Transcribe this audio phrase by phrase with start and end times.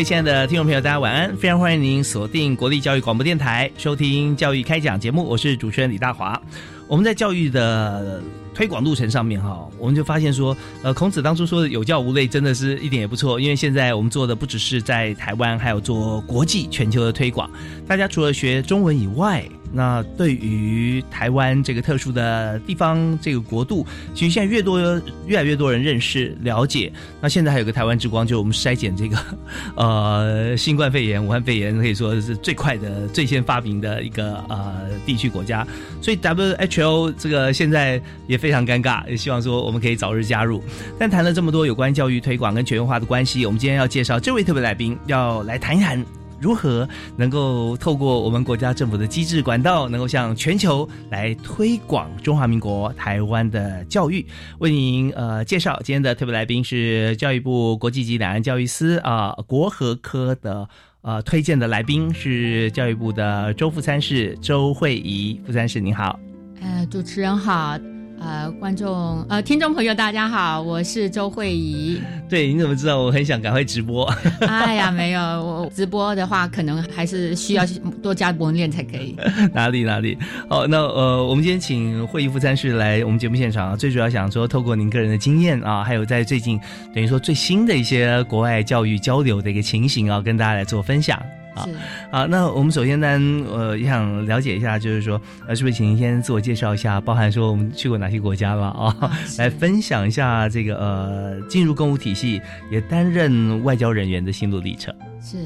[0.00, 1.36] 位亲爱的听众朋友，大家晚安！
[1.36, 6.40] 非常欢迎您锁定国立教育广播电台，收听《教育开讲》节目，我是主持人李大华。
[6.88, 8.22] 我们在教育的
[8.54, 13.38] 推广路程上面，哈，我们就发现说，呃，孔子当初说的“有教无类”，真的是一点也不错。
[13.38, 17.50] 因为现在我们做的不只是在台湾，还有做国际、全球的推广。
[17.86, 24.80] 大家除了学中文以外，那对于台湾这个特殊的地方，这个国度，其实现在越多
[25.26, 26.92] 越来越多人认识了解。
[27.20, 29.16] 那现在还有个台湾之光，就是我们筛检这个
[29.76, 35.66] 呃新冠肺炎、武汉肺炎，可以说是最快的、最先发明的一个呃地区国家。
[36.02, 40.62] 所以 WHO 这个现在也非常尴尬，也希望说我们可以早日加入。
[40.98, 46.19] 但谈了这么多有关教育推广跟全球化的关系，我们今天要介绍这位特别来宾，要来谈一谈。
[46.40, 54.24] 如何能够透过我们国家政府的机制管道，能够向全球来推广中华民国台湾的教育？
[54.58, 60.66] 为您呃介绍今天的特别来宾是教育部国际级两岸教育司啊国和科的
[61.02, 66.18] 呃推荐的来宾是教育部的周副参事周慧仪副参事，您好。
[66.62, 67.78] 呃，主持人好。
[68.20, 72.00] 呃，观众呃，听众朋友，大家好，我是周慧怡。
[72.28, 74.04] 对，你怎么知道我很想赶快直播？
[74.46, 77.64] 哎呀，没有，我直播的话，可能还是需要
[78.02, 79.16] 多加磨练才可以。
[79.54, 80.16] 哪里哪里？
[80.48, 86.60] 好，那呃，我们今天请会议副参事来我们节目现场，最主要想说，透过您个人的经验啊，还有在最近
[86.94, 91.20] 等于说最新的一些国外教育交流的一个情形啊，跟大家来做分享。
[91.60, 91.68] 啊，
[92.10, 93.06] 好，那我们首先呢，
[93.52, 99.12] 呃，也想了解一下，就是说，呃，是不是请您先自我介绍一下，包含说我们去过哪些国家了啊？
[99.38, 102.40] 来分享一下这个呃，进入公务体系，
[102.70, 104.94] 也担任外交人员的心路历程。
[105.22, 105.36] 是，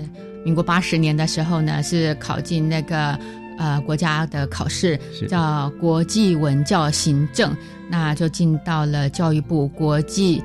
[0.44, 3.18] 民国八十年的时候呢，是考进那个
[3.58, 4.98] 呃国家的考试，
[5.28, 7.54] 叫国际文教行政，
[7.90, 10.42] 那就进到了教育部国际。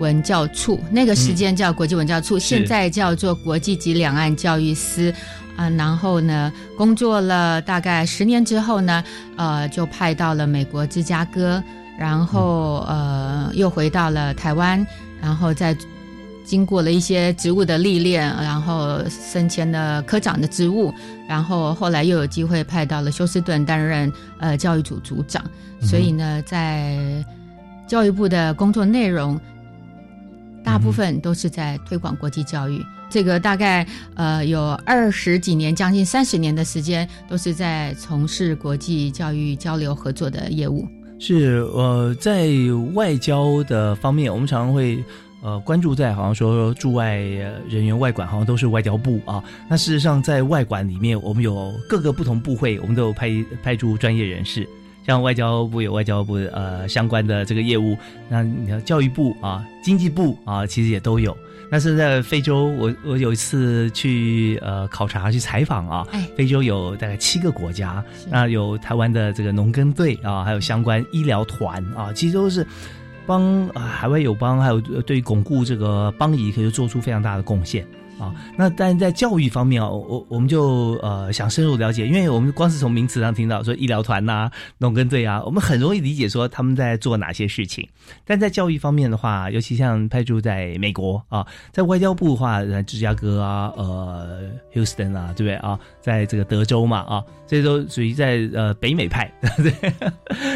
[0.00, 5.14] 文教处那个时间叫国际文教处，现在叫做国际及两岸教育司，
[5.56, 9.04] 啊，然后呢，工作了大概十年之后呢，
[9.36, 11.62] 呃，就派到了美国芝加哥，
[11.98, 14.84] 然后呃，又回到了台湾，
[15.20, 15.76] 然后再
[16.46, 20.92] 经过了一些职务的历练，然后升迁了科长的职务，
[21.28, 25.44] 然后后来又有机会派到了休斯顿担任呃教育组组长，
[25.82, 26.96] 所以呢，在
[27.86, 29.38] 教育部的工作内容。
[30.64, 40.86] 大部分都是在推广国际教育，这个大概呃有二十几年，将近三十年的时间，都是在从事国际教育交流合作的业务。
[41.18, 42.48] 是呃，在
[42.94, 45.04] 外交的方面，我们常常会
[45.42, 49.42] 呃关注在好像说驻外人员外管，好像都是外交部啊。
[49.68, 53.30] 那事实上，在外管里面，我们有各个不同部会，我们都有派
[53.62, 54.66] 派驻专业人士。
[55.10, 57.98] 像外交部有外交部呃相关的这个业务，
[58.28, 61.36] 那你看教育部啊、经济部啊，其实也都有。
[61.68, 66.06] 那是在非洲，我我有一次去呃考察去采访啊，
[66.36, 72.64] 非洲有大概七个国家，那有台湾的这个农耕队啊，还有相关医疗团啊，其实都是
[73.26, 77.84] 帮海外友邦，还有对于巩固这个邦谊，可以做出非常大的贡献。
[78.20, 87.88] 啊，那但在教育方面啊，我我们就呃想深入了解，因为我们光是从名词上听到说医疗团呐、农耕队啊，我们很容易理解说他们在做哪些事情。
[88.24, 95.78] 但在教育方面的话，尤其像派驻在美国啊，在外交部的话，芝加哥啊、呃，Houston 啊，对不对啊？
[96.00, 99.28] 在这个德州嘛啊，这都属于在呃北美派。
[99.58, 99.72] 对，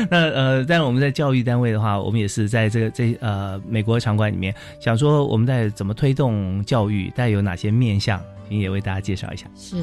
[0.08, 7.54] 那呃，但是我们在教育单位的话，我们也是在这个这呃美国场馆里面，想说我们在怎么推动教育，带有哪。
[7.54, 9.46] 些面向，您也为大家介绍一下。
[9.56, 9.82] 是，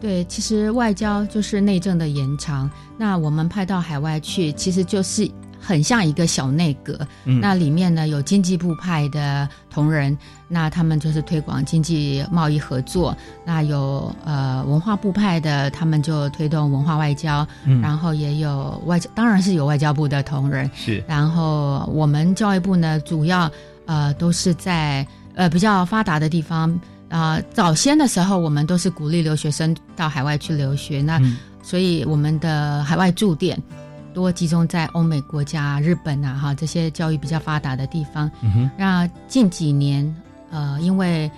[0.00, 2.70] 对，其实外交就是内政的延长。
[2.96, 5.28] 那我们派到海外去，其实就是
[5.58, 6.98] 很像一个小内阁。
[7.24, 10.16] 那里面呢有经济部派的同仁，
[10.48, 13.12] 那他们就是推广经济贸易合作；
[13.44, 17.46] 那有呃文化部派的，他们就推动文化外交。
[17.82, 20.70] 然后也有外交，当然是有外交部的同仁。
[20.74, 21.02] 是。
[21.06, 23.50] 然后我们教育部呢，主要
[23.86, 26.78] 呃都是在呃比较发达的地方
[27.08, 27.40] 啊。
[27.52, 31.02] 早先的时候，我们都是鼓励留学生到海外去留学。
[31.02, 31.20] 那
[31.62, 33.60] 所以我们的海外驻店
[34.14, 38.30] 多集中在欧美国家、日本啊，哈这些教育比较发达的地方。
[38.76, 40.14] 那近几年，
[40.50, 41.30] 呃，因为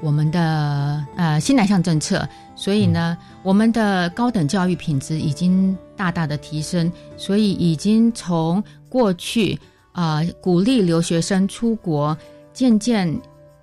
[0.00, 9.58] 我们的呃新南向政策，所以呢，我们的高等教育品质已经大大的提升，所以已经从过去
[9.92, 12.16] 啊鼓励留学生出国，
[12.52, 13.12] 渐渐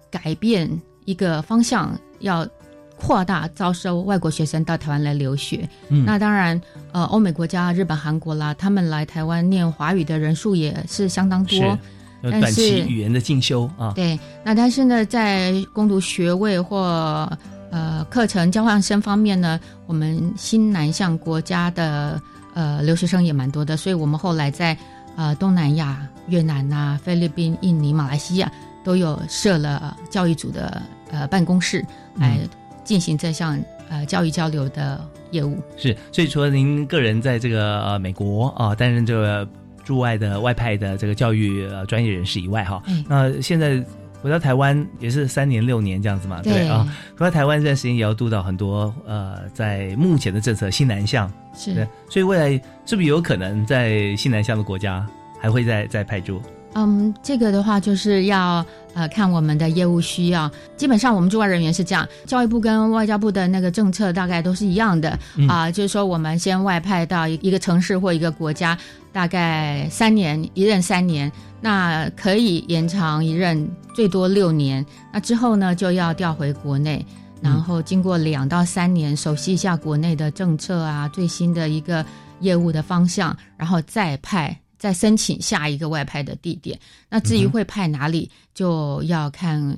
[0.10, 0.70] 改变
[1.06, 2.48] 一个方向，要。
[2.98, 6.60] 扩大招收外国学生到台湾来留学，那当然，
[6.92, 11.78] 呃，欧美国家、日本、韩国啦，他们来台湾念华语的人数也是相当多。
[12.22, 14.18] 短期语言的进修啊，对。
[14.44, 17.30] 那但是呢，在攻读学位或
[17.70, 22.20] 呃课程交换生方面呢，我们新南向国家的
[22.56, 24.76] 呃留学生也蛮多的，所以我们后来在
[25.16, 28.52] 呃东南亚、越南啊、菲律宾、印尼、马来西亚
[28.84, 30.82] 都有设了教育组的
[31.12, 32.40] 呃办公室来。
[32.86, 35.62] 进行这项呃教育交流的业务。
[35.76, 39.46] 是，所以除了您个人在这个呃美国啊担任这个
[39.84, 43.84] 驻外的外派的这个教育呃专业人士以外哈，那现在
[44.22, 46.68] 回到台湾也是三年六年这样子嘛，对。
[46.68, 46.88] 啊，
[47.18, 52.50] 回到台湾这段时间也要督导很多呃在目前的政策西南向是，所以未来
[52.86, 55.06] 是不是有可能在西南向的国家
[55.40, 56.42] 还会再再派驻？
[56.76, 60.52] 嗯，这个的话就是要呃看我们的业务需要。
[60.76, 65.18] 基本上我们驻外人员是这样，教育部跟外交部的那个政策大概都是一样的
[65.48, 68.78] 啊，就是说我们先外派到一个城市或一个国家，
[69.14, 71.32] 大概三年一任三年，
[71.62, 74.86] 那可以延长一任最多六年。
[75.14, 77.06] 那之后呢就要调回国内，
[77.42, 82.06] 然后经过两到三年熟悉一下国内的政策啊，最新的一个
[82.42, 84.60] 业务的方向，然后再派。
[84.86, 86.80] 再申请下一个外派的地点，
[87.10, 89.76] 那至于会派哪里，就要看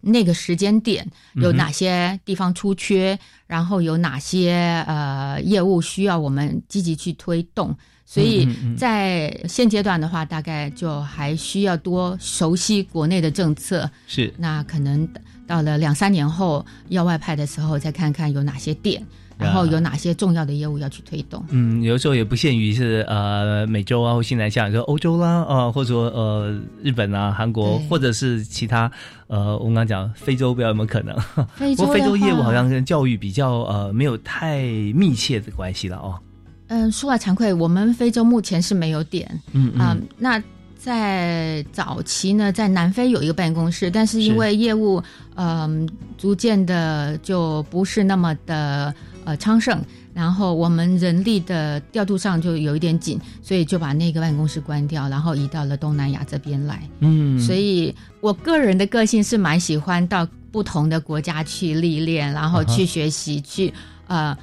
[0.00, 7.76] 那个时间点有哪些地方出缺，然后有哪些呃业务需要我们积极去推动。
[8.06, 13.90] 所以在现阶段的话，大概就还需要多熟悉国内的政策。
[14.06, 15.06] 是，那可能
[15.46, 19.06] 到了两三年后要外派的时候，再看看有哪些点。
[19.38, 21.42] 然后有哪些重要的业务要去推动？
[21.50, 28.90] 嗯，有的时候也不限于是呃美洲啊或新南向，说欧洲啦，呃或者说呃日本啊、韩国，或者是其他
[29.28, 31.16] 呃我们刚讲非洲，不知道有没有可能？
[31.76, 34.58] 不过非洲业务好像跟教育比较呃没有太
[34.94, 36.18] 密切的关系了哦。
[36.66, 39.40] 嗯，说来惭愧，我们非洲目前是没有点。
[39.52, 40.02] 嗯嗯。
[40.18, 40.42] 那
[40.76, 45.02] 在早期呢，在南非有一个办公室，但是因为业务
[45.36, 48.92] 嗯逐渐的就不是那么的。
[49.28, 49.78] 呃，昌盛，
[50.14, 56.80] 然后我们人力的调度上就有一点紧，所以就把那个办公室关掉，然后移到了东南亚这边来。
[57.00, 63.70] 嗯，所以我个人的个性是蛮喜欢到不同的国家去历练，然后去学习，去
[64.06, 64.34] 呃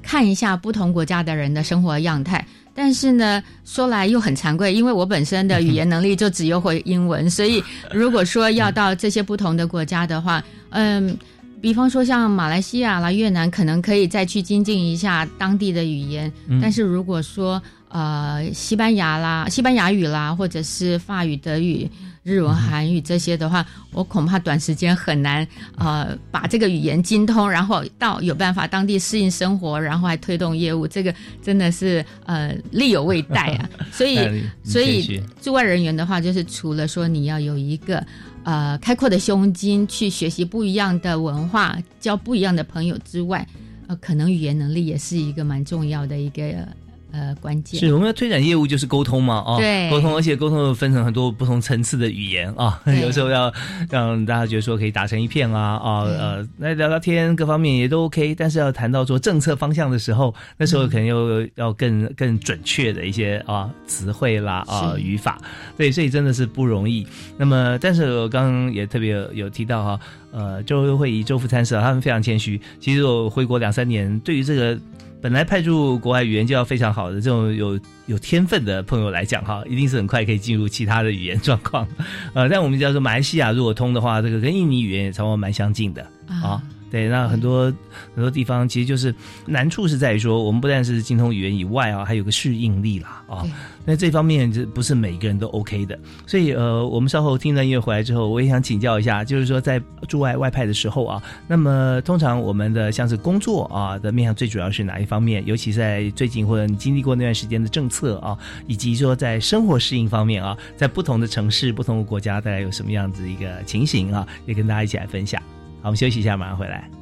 [0.00, 2.46] 看一下不同国家的人的生活样态。
[2.72, 7.60] 但是呢，说来又很惭愧，因为我本身的语言能力就只有会英文，所以
[7.90, 11.18] 如果说要到这些不同的国家的话，嗯。
[11.60, 16.32] 比方说像马来西亚啦、越南，可能可以再去精进一下当地的语言。
[16.60, 21.90] 但是如果说呃西班牙啦、西班牙语啦，或者是法语、德语、
[22.22, 33.68] 日文、韩语这些的话，我恐怕短时间很难呃把这个语言精通，然后到有办法当地适应生活，然后还推动业务，这个真的是呃力有未逮啊。
[33.92, 34.18] 所以
[34.64, 38.02] 所以驻外人员的话，就是除了说你要有一个。
[38.44, 43.46] 呃，开阔的胸襟去学习不一样的文化，交不一样的朋友之外，
[43.86, 46.66] 呃，可能语言能力也是一个蛮重要的一个。
[47.12, 47.80] 呃，关键。
[47.80, 53.52] 是我们要推展业务就是沟通嘛，哦，对，沟通，而且沟通分成很多不同层次的语言啊， 有时候要
[53.90, 65.38] 让大家觉得说可以打成一片啊，啊，呃，来聊聊天，各方面也都 OK，但是要谈到做政策方向的时候，那时候可能又要更更准确的一些啊词汇啦啊语法，
[65.76, 67.06] 对，所以真的是不容易。
[67.36, 70.00] 那么，但是我刚刚也特别有提到哈，
[70.32, 74.78] 呃，周会会议周副参事他们非常谦虚，其实我回国两三年，对于这个。
[75.22, 81.86] 本来派驻国外语言就要非常好的这种有有天分的朋友来讲哈，一定是很快可以进入其他的语言状况。
[82.32, 86.06] 呃，但我们叫做马来西亚如果通的话，这个跟印尼语言也差不多蛮相近的
[86.42, 86.62] 啊。
[86.90, 87.72] 对，那很多
[88.14, 89.14] 很多地方其实就是
[89.46, 93.44] 难处是在于说，我们不但是精通语言以外啊，还有个适应力啦啊。
[93.84, 95.98] 那这方面就不是每个人都 OK 的。
[96.26, 105.44] 所以呃，我们稍后听了音乐回来之后，我也想请教一下，就是说在驻外外派的时候啊，那么通常我们的像是工作啊的面向最主要是哪一方面？
[105.46, 114.26] 尤其在最近或者你经历过那段时间的政策啊，以及说在生活适应方面啊，在不同的城市、不同的国家，大概有什么样子一个情形啊？
[114.44, 115.40] 也跟大家一起来分享。
[115.82, 116.99] 好，我们休息一下，马上回来。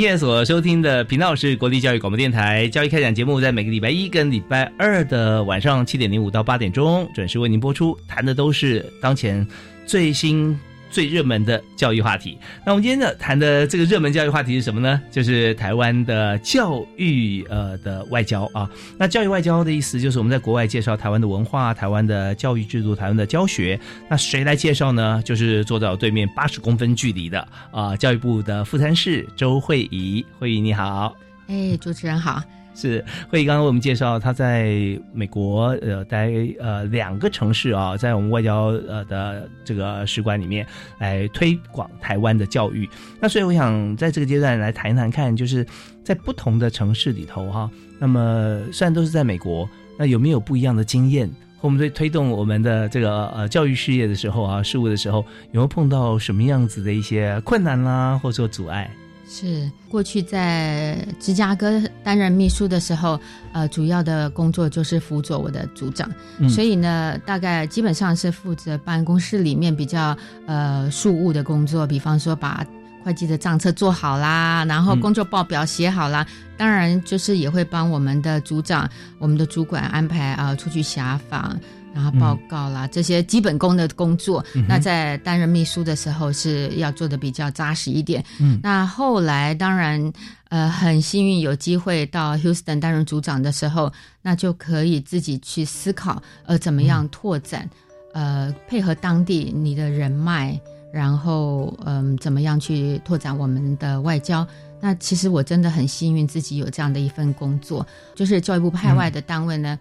[0.00, 9.46] 你现在所收听的频道是国立教育广播电台教育开讲节目，在每个礼拜一跟礼拜二的晚上七点零五到八点钟准时为您播出，谈的都是当前
[9.84, 10.58] 最新。
[10.90, 12.36] 最热门的教育话题。
[12.66, 15.00] 那我们今天呢谈的这个热门教育话题是什么呢？
[15.10, 18.68] 就是台湾的教育呃的外交啊。
[18.98, 23.78] 那教育外交的意思就是我们在国外介绍台湾的文化、台湾的教育制度、台湾的教学。
[24.08, 25.22] 那谁来介绍呢？
[25.24, 30.24] 就是坐在我对面八十公分距离的啊，教育部的副参事周慧仪。
[30.38, 31.16] 慧仪你好，
[31.46, 32.42] 哎，主持人好。
[32.74, 34.70] 是慧仪刚刚为我们介绍，他在
[35.12, 40.66] 美国呃待呃两个城市啊，在我们外交呃的这个使馆里面
[40.98, 42.88] 来推广台湾的教育。
[43.20, 45.66] 那所以我想在这个阶段来谈一谈看，就是
[46.02, 51.28] 在不同的城市里头哈，那么虽然都是在美国，那有没有不一样的经验？
[51.58, 55.18] 和我们在推动我们的这个呃教育事业的时候啊，事务的时候，
[55.52, 58.90] 有没有碰到什么样子的一些困难啦，或者说阻碍？
[59.32, 63.18] 是过去在芝加哥担任秘书的时候，
[63.52, 66.10] 呃，主要的工作就是辅佐我的组长，
[66.48, 72.66] 所以呢，大概基本上是负责办公室里面比较呃事务的工作，比方说把
[73.04, 81.56] 会计的账册做好啦，然后工作报表写好啦，当然就是也会帮我们的组长、我们的主管安排啊出去辖访。
[81.94, 88.24] 然后报告啦，这些基本功的工作，那在担任秘书的时候是要做的比较扎实一点。
[88.38, 90.12] 嗯，那后来当然，
[90.48, 93.92] 呃，很幸运有机会到 Houston 担任组长的时候，
[94.22, 97.68] 那就可以自己去思考，呃，怎么样拓展，
[98.14, 100.58] 呃，配合当地你的人脉，
[100.92, 104.46] 然后嗯，怎么样去拓展我们的外交。
[104.80, 109.78] 那其实我真的很幸运，自己有这样的一份工作，就是教育部派外的单位呢。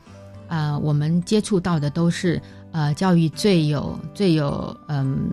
[0.49, 2.41] 呃，我们接触到的都是
[2.71, 5.29] 呃教育最有最有嗯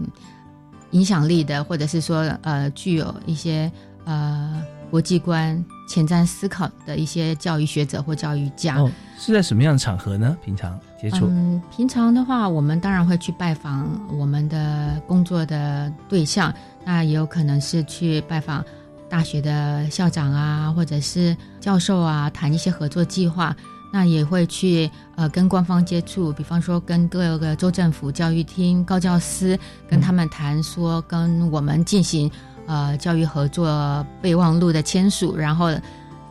[0.93, 3.71] 影响力的，或者是说呃具有一些
[4.05, 8.77] 呃国际观、前瞻思考的一些教育学者或教育家。
[8.77, 10.37] 哦，是在什么样的场合呢？
[10.45, 11.27] 平常接触？
[11.29, 16.55] 嗯，平常的话，我们当然会去拜访我们的工作的对象，
[16.85, 18.65] 那也有可能是去拜访
[19.09, 23.55] 大学的校长啊，或者是教授啊，谈一些合作计划。
[23.93, 32.31] 那也会去呃跟官方接触，比方说跟各个州政府教育厅高教司跟他们谈说跟我们进行
[32.67, 35.71] 呃教育合作备忘录的签署，然后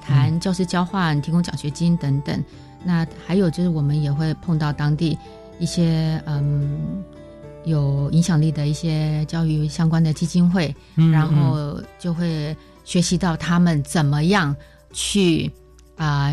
[0.01, 2.43] 谈教师交换、提供奖学金等等。
[2.83, 5.17] 那还有就是我们也会碰到当地
[5.57, 7.03] 一些嗯
[7.63, 10.75] 有影响力的一些教育相关的基金会，
[11.11, 14.55] 然后就会学习到他们怎么样
[14.93, 15.51] 去
[15.95, 16.31] 啊。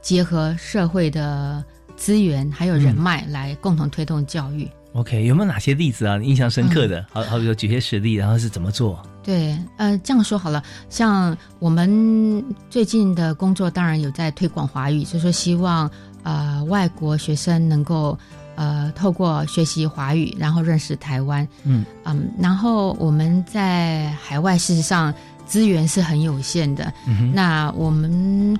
[0.00, 1.62] 结合社会的
[1.96, 4.68] 资源还有人脉来共同推动教育。
[4.94, 6.16] OK，有没有哪些例子啊？
[6.18, 9.00] 印象深刻的，好好比说举些实例，然后是怎么做？
[9.22, 15.88] 对，呃，这样说好了，像我们最近的工作，当然有在推广华语，就是说希望
[16.22, 18.18] 呃外国学生能够
[18.56, 21.46] 呃透过学习华语，然后认识台湾。
[21.64, 25.12] 嗯嗯，然后我们在海外事实上。
[25.48, 26.92] 资源是很有限的。
[27.06, 28.54] 嗯哼那我们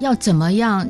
[0.00, 0.88] 要怎么样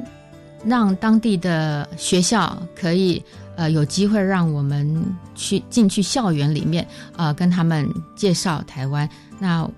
[0.64, 3.22] 让当地的学校可以
[3.56, 9.08] 呃有机会让我们去进去校园里面呃跟他们介绍台湾？
[9.38, 9.68] 那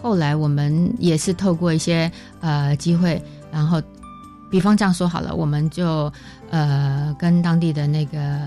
[0.00, 3.20] 后来我们也是透过一些呃机会，
[3.50, 3.82] 然后
[4.48, 6.10] 比方这样说好了，我们就
[6.50, 8.38] 呃跟当地的那个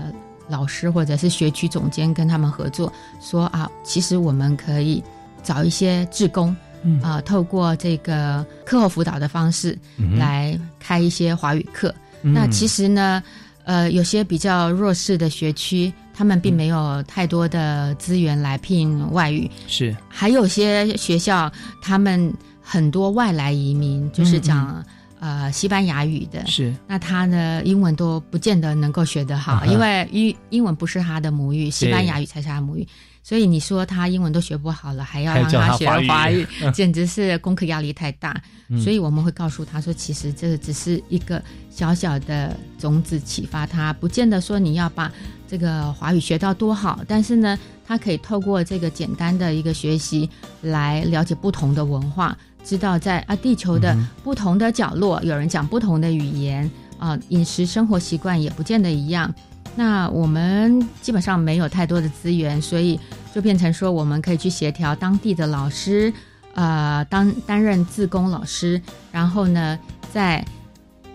[0.48, 5.04] 老师或者是学区总监跟他们合作，说啊，其实我们可以
[5.42, 6.56] 找一些志工。
[6.82, 7.00] 嗯。
[7.00, 11.94] 啊、透过这个课后辅导的方式嗯来开一些华语课。
[12.22, 12.32] 嗯。
[12.32, 13.22] 那其实呢，
[13.64, 19.96] 呃，有些比较弱势的学区，他们并没有太多的资源来聘外语，是。
[20.08, 24.84] 还有些学校他们很多外来移民，就是讲、
[25.22, 26.44] 呃西班牙语的。
[26.46, 32.86] 是那他呢，英文都不见得能够学得好，啊因为英英文不是他的母语，西班牙语才是他的母语。
[33.24, 38.34] 所以你说他英文都学不好了，还要让他华语华语， 简直是功课压力太大。
[38.68, 45.12] 嗯所以我们会告诉他说，其实这只是一个小小的种子，启发他，不见得说你要把
[45.46, 50.28] 这个华语学到多好，但是呢，他可以透过这个简单的一个学习
[50.62, 59.32] 来了解不同的文化，知道在啊地球的嗯不同的角落，有人讲不同的语言啊，饮食生活习惯也不见得一样。
[59.74, 63.00] 那我们基本上没有太多的资源，所以
[63.34, 66.12] 就变成说，我们可以去协调当地的老师，
[66.54, 69.78] 呃，当担任自工老师，然后呢，
[70.12, 70.44] 再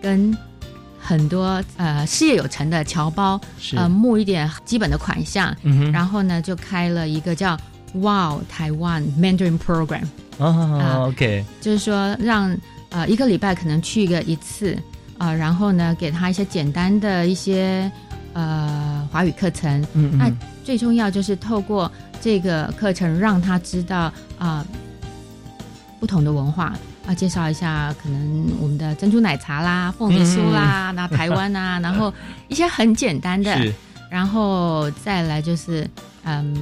[0.01, 0.35] 跟
[0.99, 3.39] 很多呃事业有成的侨胞，
[3.75, 7.55] 呃，募一点基本的款项，嗯然后呢，就开了一个叫
[7.93, 10.03] Wow 台湾 Mandarin Program，
[10.37, 12.55] 啊啊，OK，就是说让
[12.89, 14.77] 呃一个礼拜可能去个一次
[15.17, 17.91] 啊、然后呢给他一些简单的一些
[18.33, 19.81] 呃华语课程。
[19.81, 20.17] 那嗯。
[20.17, 20.31] 那
[20.63, 21.89] 最重要就是透过
[22.21, 24.65] 这个课程，让他知道啊、
[25.97, 26.73] 不同的文化
[27.07, 32.13] 啊，介绍一下可能我们的珍珠奶茶啦、凤梨酥啦，那、台湾啊， 然后
[32.49, 33.57] 一些很简单的，
[34.11, 35.89] 然后再来就是，
[36.25, 36.53] 嗯，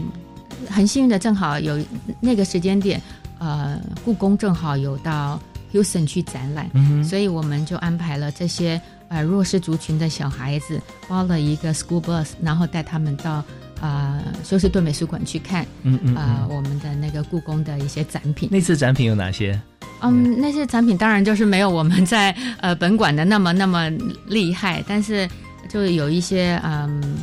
[0.69, 1.83] 很幸运的，正好有
[2.21, 3.01] 那个时间点，
[3.39, 5.39] 呃，故宫正好有到
[5.73, 13.43] Houston 去展览，嗯所以我们就安排了这些呃弱势族群的小孩子，包了一个 school bus，然后带他们到
[13.81, 18.47] 呃休斯顿美术馆去看嗯嗯呃嗯，我们的那个故宫的一些展品。
[18.51, 19.59] 那次展品有哪些？
[20.01, 23.89] 嗯，那些展品当然就是没有我们在呃本馆的那么那么
[24.27, 25.27] 厉害，但是
[25.69, 27.17] 就有一些嗯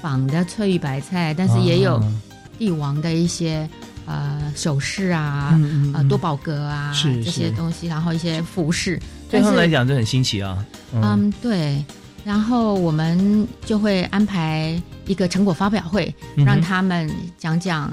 [0.00, 2.12] 仿的翠玉白菜，但是也有哦
[2.58, 3.68] 帝王的一些
[4.06, 5.94] 呃首饰啊，嗯嗯嗯。
[5.94, 10.64] 呃多宝格啊是这些东西，然后一些服饰，对他们来讲就很新奇啊。
[10.94, 11.84] 嗯，对。
[12.24, 17.88] 然后我们就会安排一个成果发表会，嗯让他们讲讲，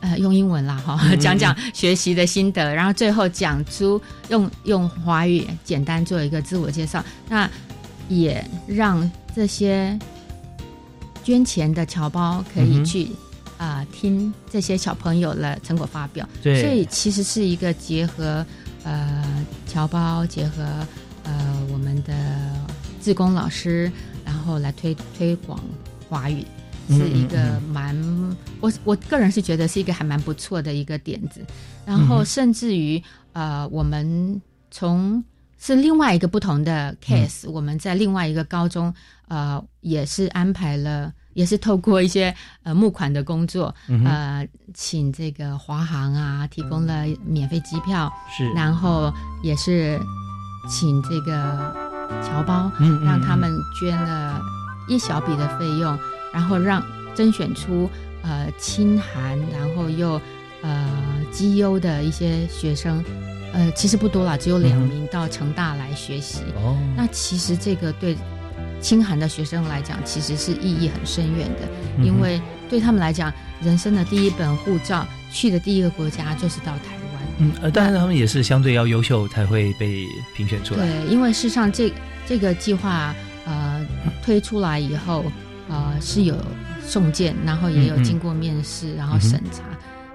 [0.00, 3.98] 呃，用英文啦哈，嗯讲讲学习的心得，然后最后讲出
[4.28, 7.48] 用用华语简单做一个自我介绍，那
[8.10, 9.98] 也让这些
[11.24, 13.08] 捐钱的侨胞可以去
[13.58, 18.46] 啊、听这些小朋友的成果发表，对，所以其实是一个结合
[18.84, 20.62] 呃侨胞结合
[21.24, 22.14] 呃我们的
[23.02, 23.90] 志工老师，
[24.24, 25.60] 然后来推推广
[26.08, 26.44] 华语，
[26.86, 31.44] 嗯是一个嗯蛮我我个人是觉得是一个还蛮不错的一个点子。
[31.84, 34.40] 然后甚至于呃我们
[34.70, 35.22] 从
[35.58, 38.94] 是另外一个不同的 case，、我们在另外一个高中
[39.26, 41.12] 呃也是安排了。
[41.38, 48.50] 也是透过一些呃募款的工作，嗯请这个华航啊提供了免费机票，是。
[48.54, 50.00] 然后也是
[50.68, 51.72] 请这个
[52.24, 54.40] 侨胞，嗯嗯让他们捐了
[54.88, 55.96] 一小笔的费用，
[56.34, 56.82] 然后让
[57.14, 57.88] 甄选出
[58.24, 60.20] 呃清寒，然后又
[60.62, 60.90] 呃
[61.30, 63.04] 绩优的一些学生，
[63.52, 66.40] 呃其实不多啦，只有两名到成大来学习。
[66.56, 68.16] 哦，那其实这个对
[68.80, 77.22] 清寒的学生来讲，其实是意义很深远的，因为对他们来讲，人生的第一本护照去的第一个国家就是到台湾。
[77.40, 80.86] 嗯呃，当然他们也是相对要优秀才会被评选出来。
[80.86, 81.92] 对，因为事实上这
[82.26, 83.14] 这个计划
[83.46, 83.86] 呃
[84.22, 85.24] 推出来以后，
[85.68, 86.34] 呃是有
[86.84, 89.62] 送件，然后也有经过面试，然后审查。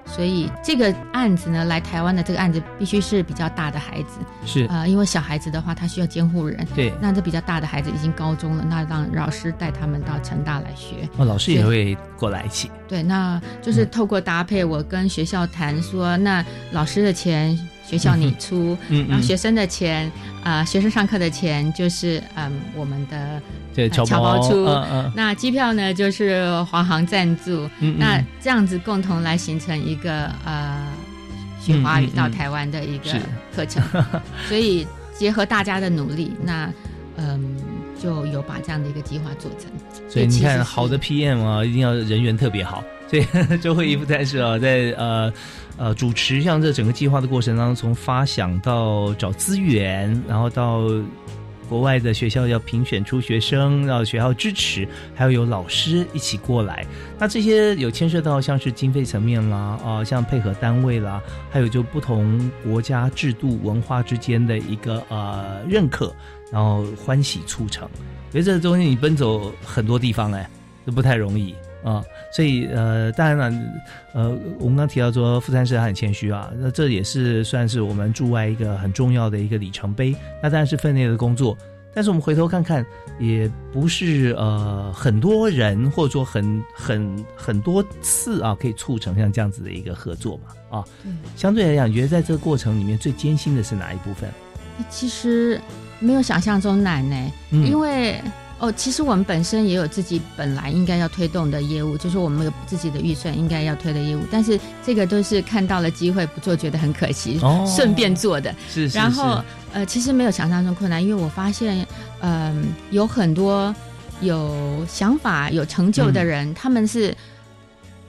[0.06, 6.66] 所以这个案子呢，来台湾的这个案子必须是比较大的孩子，是，呃，因为小孩子的话，他需要监护人。
[6.74, 11.08] 对，那这比较大的孩子已经高中了，那让老师带他们到成大来学。
[11.16, 12.70] 哦，老师也会过来一起。
[12.86, 20.10] 对，那就是透过搭配，我跟学校谈说，那老师的钱学校你出，嗯然后学生的钱，
[20.42, 23.40] 啊、学生上课的钱就是嗯我们的
[23.74, 24.64] 对，侨侨胞出。
[24.64, 25.12] 嗯嗯。
[25.14, 30.86] 那机票呢就是华航赞助，嗯，那这样子共同来形成一个呃
[31.60, 33.10] 学华语到台湾的一个
[33.54, 33.82] 课程，
[34.48, 36.72] 所以结合大家的努力，那
[37.16, 37.56] 嗯
[38.00, 39.70] 就有把这样的一个计划做成。
[40.08, 42.82] 所以你看，好的 PM 啊，一定要人缘特别好。
[43.08, 43.26] 所以
[43.62, 45.32] 周慧仪副探视啊，在呃
[45.76, 50.82] 呃主持像这整个计划的过程当中，从发想到找资源，然后到
[51.68, 56.86] 国外的学校要评选出学生，让学校支持，还要有老师一起过来。
[57.18, 66.14] 那这些有牵涉到像是经费层面啦，啊、像配合单位啦，还有就不同国家制度文化之间的一个呃认可，
[66.52, 67.88] 然后欢喜促成。
[68.30, 70.48] 所以这中间你奔走很多地方哎，
[70.84, 71.54] 这不太容易
[71.84, 73.60] 啊、所以呃，当然了，
[74.14, 80.16] 呃，我们刚提到说富山市他很谦虚啊，那这也是算是我们驻外一个很重要的一个里程碑。
[80.42, 81.54] 那当然是分内的工作，
[81.94, 82.84] 但是我们回头看看，
[83.20, 90.84] 也不是呃很多人或者说很很很多次啊，可以促成像这样子的一个合作嘛啊。
[91.04, 94.30] 嗯相对来讲，你觉得在这个过程里面最艰辛的是哪一部分？
[94.88, 95.60] 其实
[96.00, 98.20] 没有想象中难呢，嗯因为
[98.58, 108.54] 哦，其实我们本身也有自己本来应该要推动的业务，就是我们有自己的预算应该要推的业务，但是这个都是看到了机会不做，觉得很可惜，哦顺便做的。
[108.70, 111.86] 是是然后呃，其实没有想象中困难，因为我发现，
[112.20, 113.74] 嗯、有很多
[114.20, 117.14] 有想法、有成就的人，他们是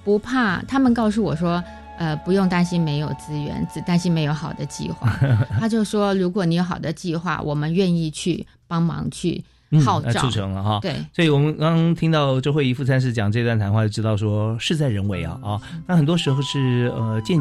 [0.03, 1.63] 不怕，他们告诉我说。
[1.97, 5.17] 呃，不用担心没有资源，只担心没有好的计划。
[5.58, 10.12] 他就说，如果你有好的计划，我们愿意去帮忙去嗯号召。
[10.13, 10.80] 那促成了哈。
[10.82, 15.62] 对，所以我们刚刚听到周慧仪副参事讲这段谈话，就知道说事在人为啊啊。
[15.88, 17.39] 那很多时候是呃见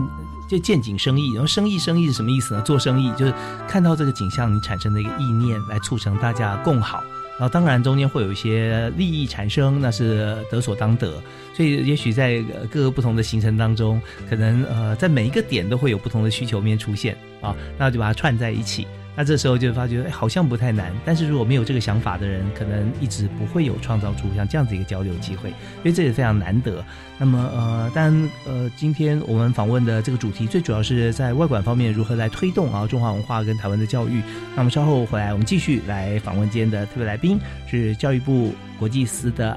[0.51, 2.63] 就见景生意，然后生意生意是什么意思呢？
[2.63, 3.35] 做生意就是
[3.69, 7.03] 看到这个景象，你产生的一个意念来促成大家共好。
[7.37, 11.21] 然后当然中间会有一些利益产生，那是得所当得。
[11.53, 18.87] 所以也许在呃各个不同的行程当中，可能呃在每一个点都会有不同的需求面出现啊，那就把它串在一起。
[19.17, 20.93] 那这时候就发觉，哎，好像不太难。
[21.05, 26.85] 但是如果没有这个想法的人，可能一直不会有创造出像这样子一个交流机会，因为这也非常难得。
[27.19, 28.13] 那么，呃，但，
[28.47, 34.21] 呃，今天我们访问的这个主题，最主要是在外管方面如何来推动啊中华文化跟台湾的教育。
[34.57, 39.57] 那么稍后回来，我们继续来访问今天的特别来宾，是教育部国际司的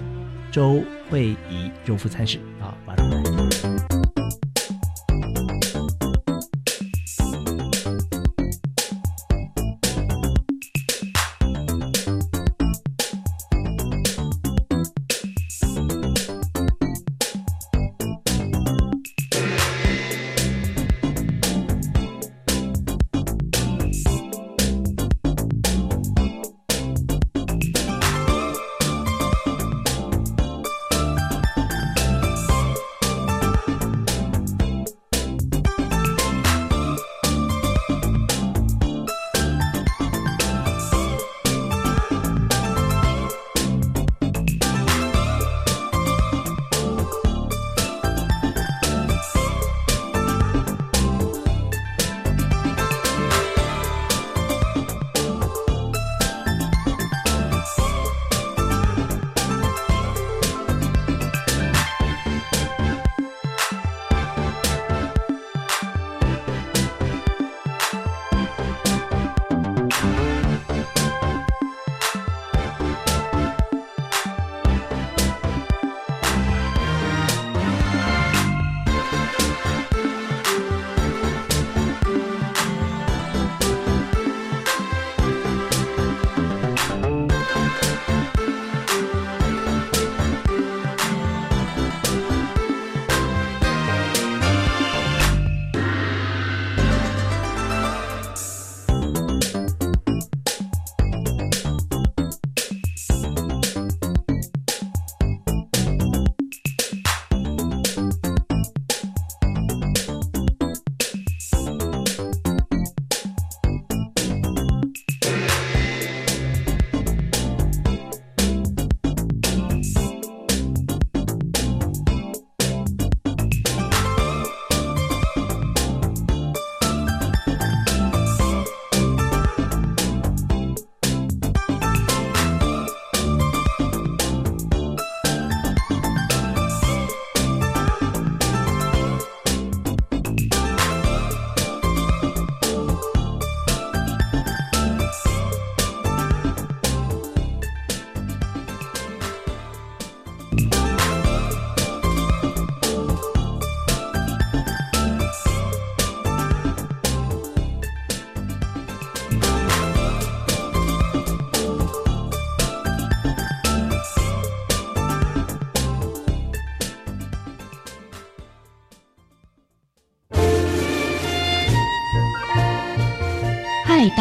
[0.52, 3.47] 周慧仪周副参事啊，马上来。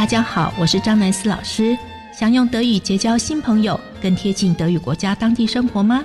[0.07, 1.77] 大家好，我是张南思老师。
[2.17, 6.05] 想用德语结交新朋友，更贴近德语国家当地生活吗？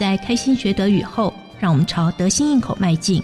[0.00, 3.22] 在开心学德语后，让我们朝德心应口迈进。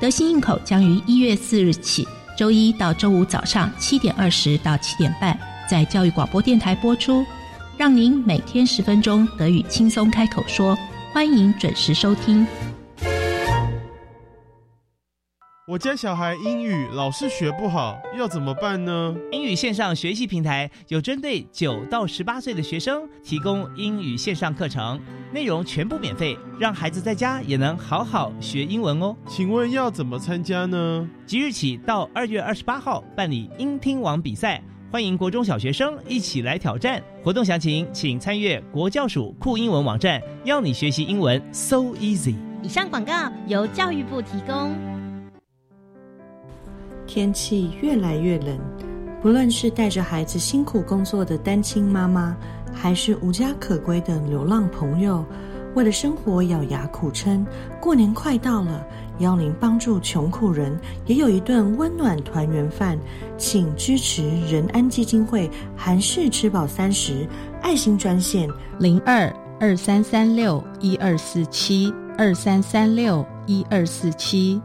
[0.00, 2.04] 德心应口将于一月四日起，
[2.36, 5.38] 周一到周五早上七点二十到七点半，
[5.70, 7.24] 在教育广播电台播出，
[7.78, 10.76] 让您每天十分钟德语轻松开口说。
[11.12, 12.44] 欢迎准时收听。
[15.72, 19.16] 我家小孩英语老是学不好，要怎么办呢？
[19.30, 25.00] 英语线上学习平台有针对九到十八岁的学生提供英语线上课程，
[25.32, 29.16] 内容全部免费，让孩子在家也能好好学英文哦。
[29.26, 31.08] 请问要怎么参加呢？
[31.24, 37.02] 即日起到二月二十八号办理英听网比赛，欢迎国中小学生一起来挑战。
[37.24, 42.34] 活动详情请参阅国教署酷英文网站，要你学习英文 so easy。
[42.62, 44.76] 以上广告由教育部提供。
[47.12, 48.58] 天气越来越冷，
[49.20, 52.34] 不论是带着孩子辛苦工作的单亲妈妈，
[52.72, 55.22] 还是无家可归的流浪朋友，
[55.74, 57.46] 为了生活咬牙苦撑。
[57.78, 58.82] 过年快到了，
[59.18, 62.98] 邀您帮助穷苦人也有一顿温暖团圆饭，
[63.36, 67.28] 请支持仁安基金会韩式吃饱三十
[67.60, 68.48] 爱心专线
[68.78, 74.58] 零二二三三六一二四七二三三六一二四七。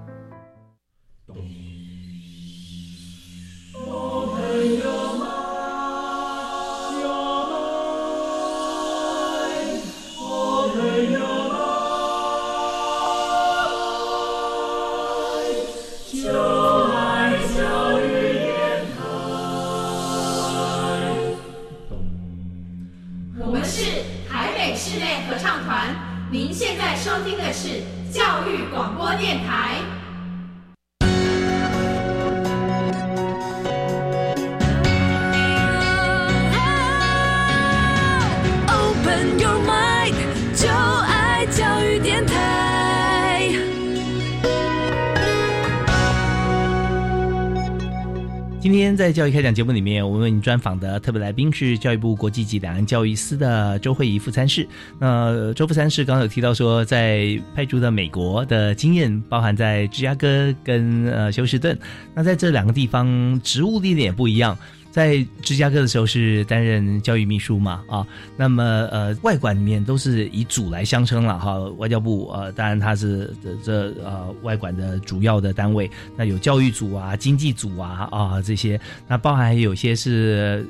[48.87, 54.65] 天在教育开讲节目里面，我们为您专访的特别来宾是教育部国际级两岸教育司的周慧仪副参事。
[54.97, 61.77] 那周副参事刚刚有提到说，在派驻的美国的经验，包含在芝加哥跟呃休斯顿。
[62.15, 64.57] 那在这两个地方，职务地点也不一样。
[64.97, 80.67] 在芝加哥的时候是担任教育秘书嘛啊，那么呃外管里面都是以组来相称了哈，外交部呃当然它是这这呃外管的主要的单位，那有教育组啊、经济组啊啊这些，那包含有些是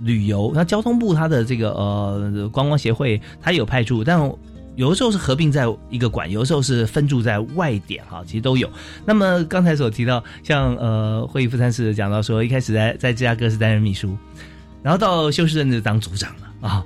[0.00, 4.30] 旅游，那交通部它的这个呃观光协会它有派驻，但。
[4.74, 8.70] 有的时候是合并在一个馆，有的时候是分驻在外点哈，其实都有。
[9.04, 14.16] 那么刚才所提到，像呃会议副参事讲到说，一开始在在芝加哥是担任秘书，
[14.82, 16.84] 然后到休斯顿就当组长了啊。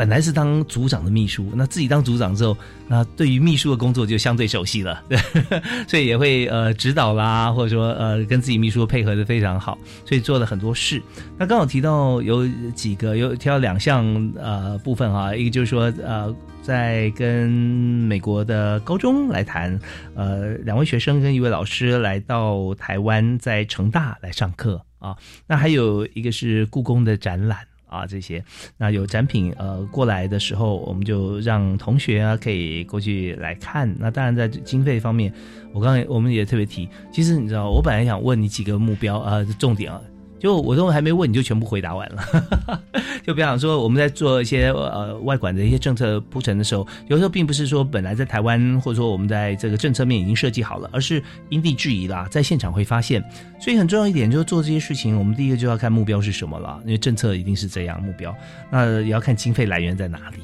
[0.00, 2.56] 本来是当组长的秘书，那自己当组长之后，
[2.88, 5.18] 那对于秘书的工作就相对熟悉了，对，
[5.86, 11.02] 所以也会呃指导啦，或者说呃跟自己秘书配合的非常好，所以做了很多事。
[11.36, 19.78] 那刚好提到有几个，有提到两项呃部分哈，一个就是说呃在跟美国的高中来谈，
[20.14, 25.14] 呃两位学生跟一位老师来到台湾，在成大来上课啊，
[25.46, 27.58] 那还有一个是故宫的展览。
[27.90, 28.42] 啊，这些
[28.78, 33.92] 那有展品呃过来的时候，我们就让同学啊可以过去来看。
[33.98, 35.32] 那当然在经费方面，
[35.74, 40.00] 我刚才我们也特别提，其实你知道，我本来想问你几个目标啊，重点啊。
[40.40, 42.82] 就我都还没问你就全部回答完了，
[43.22, 53.22] 就比方说我们在做一些呃外管的一些政策铺陈的时候，有时候并不是说本来在台湾或者说我们在这个政策面已经设计好了，而是因地制宜啦，在现场会发现。
[53.60, 58.34] 所以很重要一点就是做这些事情，我们第一个就要看目标是什么了，因为政策一定是这样目标，
[58.70, 60.38] 那也要看经费来源在哪里。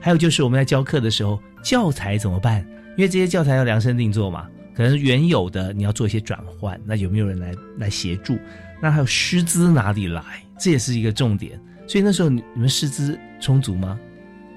[0.00, 2.66] 还有就是我们在教课的时候，教材怎么办？
[2.96, 8.38] 因为这些教材要量身定做嘛，可能原有的你要做一些转换，那有没有人来来协助？
[8.84, 10.22] 那还有师资哪里来？
[10.60, 11.58] 这也是一个重点。
[11.88, 13.98] 所以那时候你你们师资充足吗？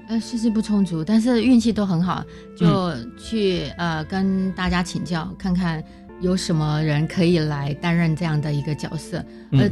[0.06, 2.22] 呃，师资不充足，但是运气都很好，
[2.54, 5.82] 就去呃跟大家请教，看看
[6.20, 9.24] 有什么人可以来担任这样的一个角色。
[9.52, 9.66] 呃，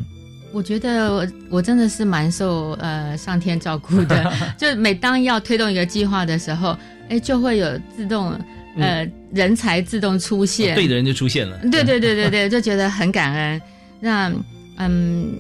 [0.54, 4.32] 我觉得我我真的是蛮受呃上天照顾的。
[4.56, 6.74] 就每当要推动一个计划的时候，
[7.10, 8.38] 哎，就会有自动
[8.78, 11.58] 呃人才自动出现，对的人就出现了。
[11.70, 13.60] 对对对对 对，就觉得很感恩。
[14.00, 14.32] 那
[14.78, 15.34] 嗯，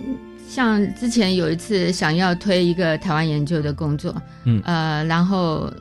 [0.48, 4.14] 像之前有一次想要推一个台湾研究的工作，
[4.44, 5.72] 嗯呃，然后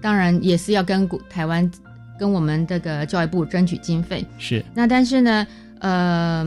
[0.00, 1.70] 当然也是要跟台湾
[2.18, 4.26] 跟我们这个教育部争取经费。
[4.38, 4.64] 是。
[4.74, 5.46] 那但是呢，
[5.80, 6.44] 呃，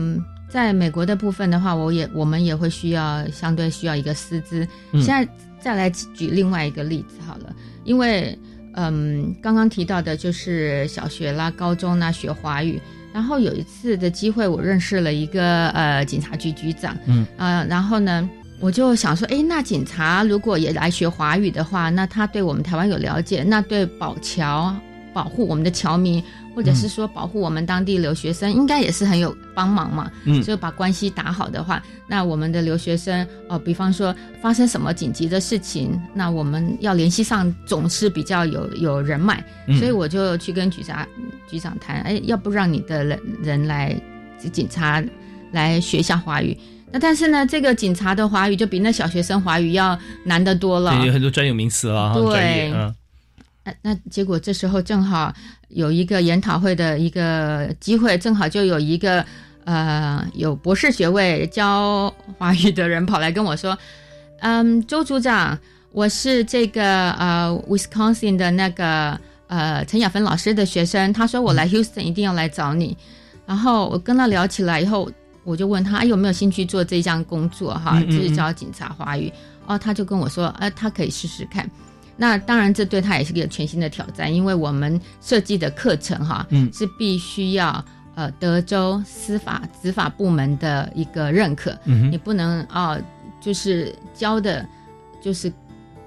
[0.48, 4.66] 在美国的部分的话，我也我们也会需要相对需要一个师资。
[4.92, 5.26] 嗯现在
[5.58, 8.38] 再来举另外一个例子好了，因为
[8.74, 12.80] 嗯，刚刚提到的就是小学啦、高中啦学华语，
[13.16, 18.28] 然后有一次的机会，我认识了一个呃警察局局长，嗯呃，然后呢。
[18.58, 24.74] 我就想说，哎，那警察如果也来学华语的话，那他对我们台湾有了解，那对保侨、
[25.12, 26.24] 保护我们的侨民，
[26.56, 30.10] 或者是说保护我们当地留学生，应该也是很有帮忙嘛。
[30.24, 41.06] 嗯就把关系打好的话，那我们的留学生哦，比方说发生什么紧急的事情，那我们要联系上总是比较有有人脉，嗯所以我就去跟局长
[41.46, 43.94] 局长谈，哎，要不让你的人人来
[44.50, 45.04] 警察
[45.52, 46.56] 来学一下华语。
[46.90, 50.92] 那但是呢，这个警察的华语就比那小学生华语要难得多了。
[50.92, 52.72] 对，有很多专有名词啊，对
[53.66, 55.34] 那那结果这时候正好
[55.68, 59.26] 有一个研讨会的一个机会，正好就有一个
[59.64, 63.76] 呃有博士学位教华语的人跑来跟我说，
[64.38, 65.58] 嗯，周组长，
[65.90, 72.96] 我是这个呃 Wisconsin 的那个呃陈雅芬老师的学生，他说我来 Houston 一定要来找你，
[73.46, 75.10] 然后我跟他聊起来以后，
[75.42, 79.32] 我就问他、哎有没有兴趣做这项工作哈，就是教警察华语，
[79.66, 81.68] 哦，他就跟我说，呃，他可以试试看。
[82.16, 86.72] 那当然，这对他也是一个全新的挑战，因为我们设计的课程哈，嗯。
[86.72, 92.98] 是必须要呃德州司法执法部门的一个认可，嗯你不能啊、
[93.40, 94.66] 就是教的，
[95.20, 95.52] 就是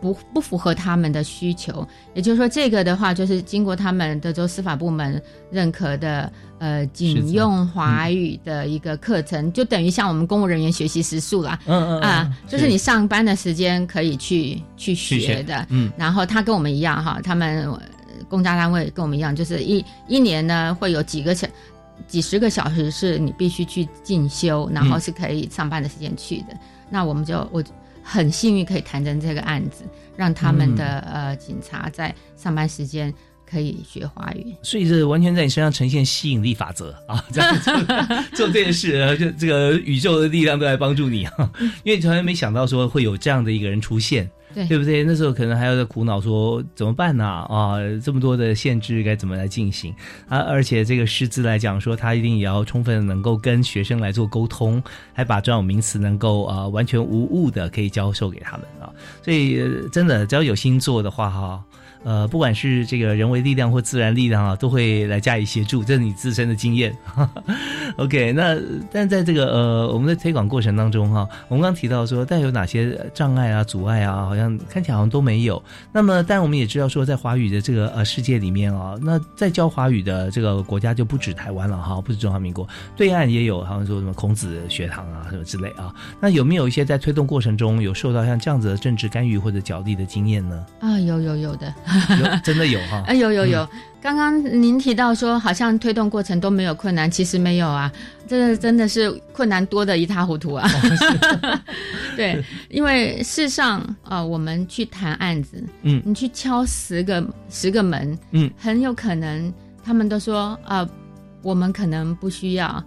[0.01, 1.87] 不不符合他们的需求。
[2.13, 11.59] 也就是说，这个的话就是经过他们德州司法部门认可的呃仅用华语的一个课程，就等于像我们公务人员学习时数啦。
[11.65, 17.81] 嗯嗯啊，就是你上班的时间可以去去去学学的，嗯然后他跟我们一样哈，他们呃
[18.27, 21.47] 公家单位跟我们一样，就是一一年呢会有几个小
[22.07, 26.57] 几十个小时是你必须去进修，然后是可以上班的时间去的。
[26.89, 27.63] 那我们就我
[28.11, 29.83] 很幸运可以谈成这个案子，
[30.17, 33.13] 让他们的、呃警察在上班时间
[33.47, 34.55] 可以学华语。
[34.63, 37.23] 所以这完全在你身上呈现吸引力法则啊！
[37.31, 37.73] 这样做
[38.33, 41.51] 做这件事，呃就这个宇宙的力量都来帮助你啊！
[41.83, 45.03] 因为从来没想到说会有这样的一个人出现，对对不对？
[45.03, 47.25] 那时候可能还要在苦恼说怎么办呢？
[47.25, 49.93] 啊，这么多的限制该怎么来进行
[50.27, 50.39] 啊？
[50.39, 54.81] 而且这个师资来讲说，他一定也要充分能够跟学生来做沟通，
[55.13, 58.89] 还把专有名词能够啊完全无误的可以教授给他们啊。
[59.23, 61.63] 所以、真的只要有心做的话哈。
[62.03, 66.95] 呃，不管是这个人为力量或自然力量啊，都会来加以协助，这是你自身的经验。
[67.97, 68.57] OK，那
[68.91, 75.61] 但在这个呃我们的推广过程当中哈，我们刚提到说，但有哪些障碍啊、阻碍啊，好像看起来好像都没有。
[75.91, 85.93] 那么，但我们也知道说，在华语的这个呃世界里面啊，那在教华语的这个国家就不止台湾了哈，不止中华民国，对岸也有，好像说什么孔子学堂啊什么之类啊。
[86.21, 90.65] 那有没有一些在推动过程中有受到像这样子的政治干预或者角力的经验呢？
[90.79, 91.73] 啊，有有有的，
[92.19, 93.03] 有 真的有哈？
[93.07, 93.67] 啊， 有有有。
[94.01, 97.91] 刚刚您提到说，好像推动过程都没有困难，其实没有啊，
[98.27, 100.65] 这真的是困难多的一塌糊涂啊。
[102.15, 106.01] 对，因为事实上，呃，我们去谈案子，嗯。
[106.05, 110.87] 你去敲十个十个门，嗯，很有可能他们都说啊、
[111.41, 112.81] 我们可能不需要。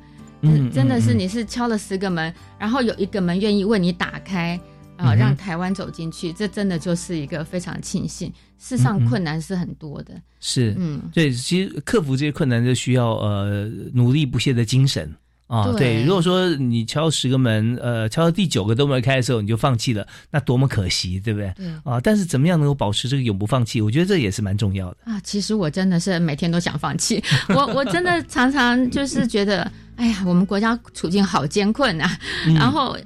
[0.44, 4.58] 嗯真的是你是敲了十个门，然后有一个门愿意为你打开，
[5.02, 8.32] 啊、嗯让台湾走进去，这真的就是一个非常庆幸。
[8.58, 15.12] 事实上嗯嗯困难是很多的，是，嗯，对，其实克服这些困难就需要呃努力不懈的精神
[15.48, 15.72] 啊。
[15.76, 21.52] 对如果说你敲十个门，呃，敲到第九个都没开的时候你就放弃了，那多么可惜，对不对？
[21.56, 23.80] 对啊，但是怎么样能够保持这个永不放弃？
[23.80, 24.98] 我觉得这也是蛮重要的。
[25.06, 32.96] 啊，其实我真的是每天都想放弃，我我真的常常就是觉得，哎呀，我们国家处境好艰困啊，嗯然后。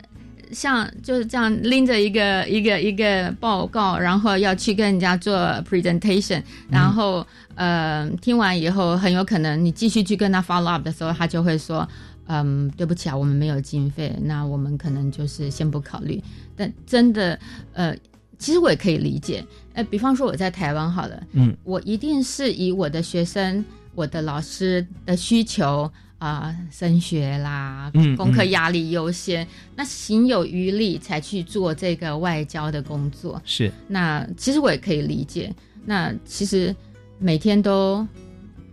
[0.52, 5.36] 像就是这样拎着一个一个一个报告，然后要去跟人家做
[5.68, 11.88] presentation，然后、呃听完以后，很有可能你继续去跟他 follow up 的时候，他就会说，
[12.26, 16.22] 嗯，对不起啊，我们没有经费，那我们可能就是先不考虑。
[16.56, 17.38] 但真的，
[17.72, 17.94] 呃，
[18.38, 19.44] 其实我也可以理解，
[19.74, 23.64] 呃，比方说我在台湾好了，嗯，我一定是以我的学生、
[23.94, 33.40] 我的老师的需求啊、升学啦，嗯功课嗯压力优先，那行有余力才去做这个外交的工作。
[33.44, 35.54] 是，那其实我也可以理解，
[35.84, 36.74] 那其实
[37.18, 38.06] 每天都。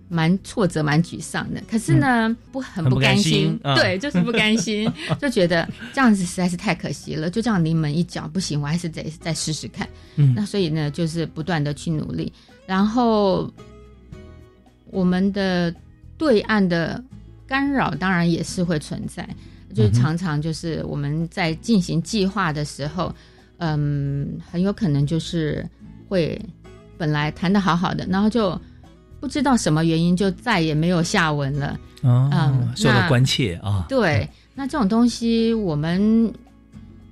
[0.09, 1.63] 蛮挫折，蛮沮丧的。
[1.67, 4.87] 可是呢，不很很不甘心，对，就是不甘心，
[5.19, 7.31] 就觉得这样子实在是太可惜了。
[7.31, 9.89] 就这样临门一脚，不行，我还是得再试试看。
[10.17, 12.31] 嗯那所以呢，就是不断的去努力，
[12.67, 13.51] 然后
[14.91, 15.73] 我们的
[16.15, 17.03] 对岸的
[17.53, 19.23] 干扰当然也是会存在。
[19.75, 23.13] 就是常常就是我们在进行计划的时候，
[23.57, 25.63] 嗯，很有可能就是
[26.09, 26.39] 会
[26.97, 28.59] 本来谈的好好的，然后就
[29.19, 31.79] 不知道什么原因就再也没有下文了。
[32.01, 33.85] 嗯，受到关切啊。
[33.87, 36.33] 对，那这种东西我们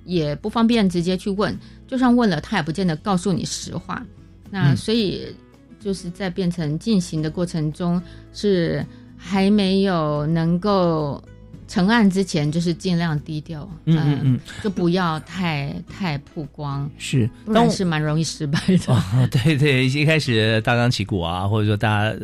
[0.04, 4.04] 也不方便直接去问，就算问了，他也不见得告诉你实话。
[4.50, 5.34] 那所以
[5.80, 8.00] 就是在变成进行的过程中，
[8.32, 8.84] 是
[9.22, 11.22] 还没有能够。
[11.68, 18.92] 成案之前就是尽量低调，嗯嗯嗯，就不要太太曝光，是，不然是蛮容易失败的。
[18.92, 19.00] 哦，
[19.32, 22.14] 对对，一开始大张旗鼓啊，或者说大家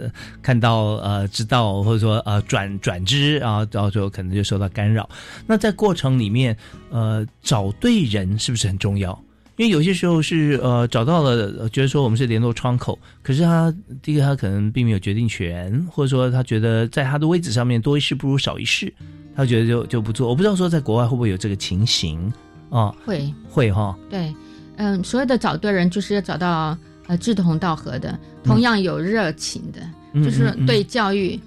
[0.43, 5.09] 看到呃知道，或者说呃转转知啊，到最后可能就受到干扰。
[5.47, 6.55] 那在过程里面，
[6.91, 9.19] 呃，找对人是不是很重要？
[9.59, 18.91] 因为有些时候是呃找到了，觉得说我们是联络窗口，可是他第一个他可能并没有决定权，或者说他觉得在他的位置上面多一事不如少一事。
[19.35, 22.33] 他觉得就就不做，我不知道说在国外会不会有这个情形
[22.71, 22.93] 啊？
[23.05, 23.97] 会会哈？
[24.11, 24.35] 对，
[24.79, 29.81] 嗯，所有的找对人，就是要找到呃志同道合的，同样有热情的，
[30.25, 31.39] 就是对教育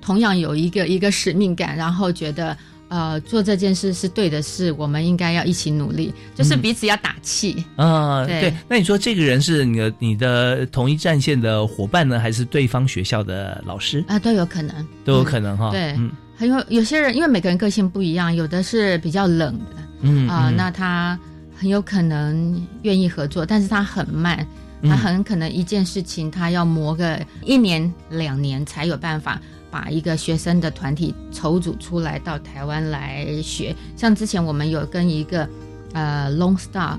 [0.00, 2.56] 同样有一个一个使命感，然后觉得
[2.90, 8.26] 呃做这件事是对的事，我们应该要一起努力，就是彼此要打气嗯。
[8.26, 14.18] 对，那你说这个人是你的你的同一战线的伙伴呢，还是对方学校的老师啊？
[14.18, 15.70] 都有可能，都有可能哈。
[15.70, 15.96] 对。
[16.36, 21.18] 还有有些人，因为每个人个性不一样，有的是比较冷的，嗯啊，那他
[21.54, 24.46] 很有可能愿意合作，但是他很慢，
[24.82, 29.38] 他很可能一件事情他要磨个一年两年才有办法
[29.70, 33.74] 把一个学生的团体筹组出来到台湾来学。
[33.96, 35.48] 像之前我们有跟一个
[35.92, 36.98] 呃 Long Star。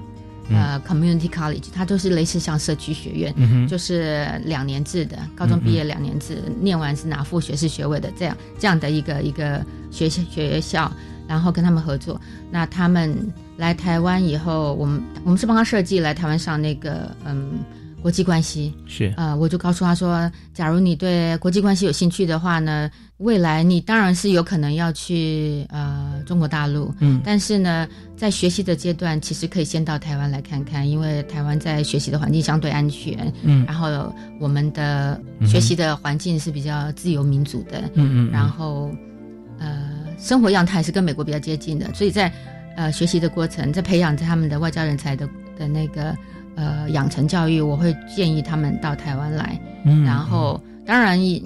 [0.54, 10.92] 呃，community college，它就是类似像社区学院，就是两年制的，高中毕业两年制，念完是拿副学士学位的这样这样的一个一个学校学校，
[11.26, 12.20] 然后跟他们合作。
[12.50, 13.16] 那他们
[13.56, 17.60] 来台湾以后，我们我们是帮他设计来台湾上那个嗯。
[18.02, 18.74] 国际关系。
[18.88, 19.14] 是。
[19.16, 27.88] 呃，我就告诉他说，假如你对国际关系有兴趣的话呢，未来你当然是有可能要去呃中国大陆，嗯，但是呢，
[28.18, 38.91] 在学习的阶段，其实可以先到台湾来看看，因为台湾在学习的环境相对安全，嗯，然后我们的学习的环境是比较自由民主的，嗯嗯，然后
[39.60, 42.32] 呃，生活样态是跟美国比较接近的，所以在
[42.76, 45.28] 呃学习的过程，在培养他们的外交人才的
[45.58, 46.18] 的那个。
[46.56, 49.60] 呃，养成教育，我会建议他们到台湾来。
[49.86, 51.43] 嗯，然后当然你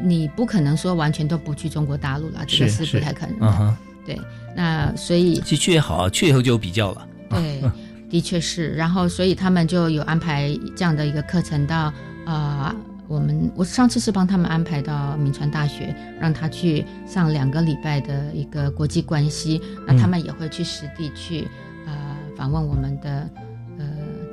[0.00, 3.76] 你不可能说完全都不去中国大陆了，这个是不太可能的。
[4.06, 4.20] 对，
[4.54, 7.08] 那所以去也好，去以后就有比较了。
[7.30, 7.62] 对，
[8.10, 8.74] 的确是。
[8.74, 11.92] 然后所以他们就有安排这样的一个课程到
[12.26, 12.74] 啊，
[13.08, 19.60] 我们我上次是帮他们安排到闽传大学，让他去上两个礼拜的一个国际关系。
[19.86, 21.48] 那他们也会去实地去
[21.86, 21.92] 呃
[22.36, 23.28] 访问我们的。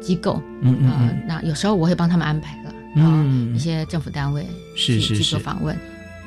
[0.01, 4.45] 机构，嗯嗯，那有时候我会帮他们安排了，嗯，一些政府单位
[4.75, 5.77] 是是去做访问，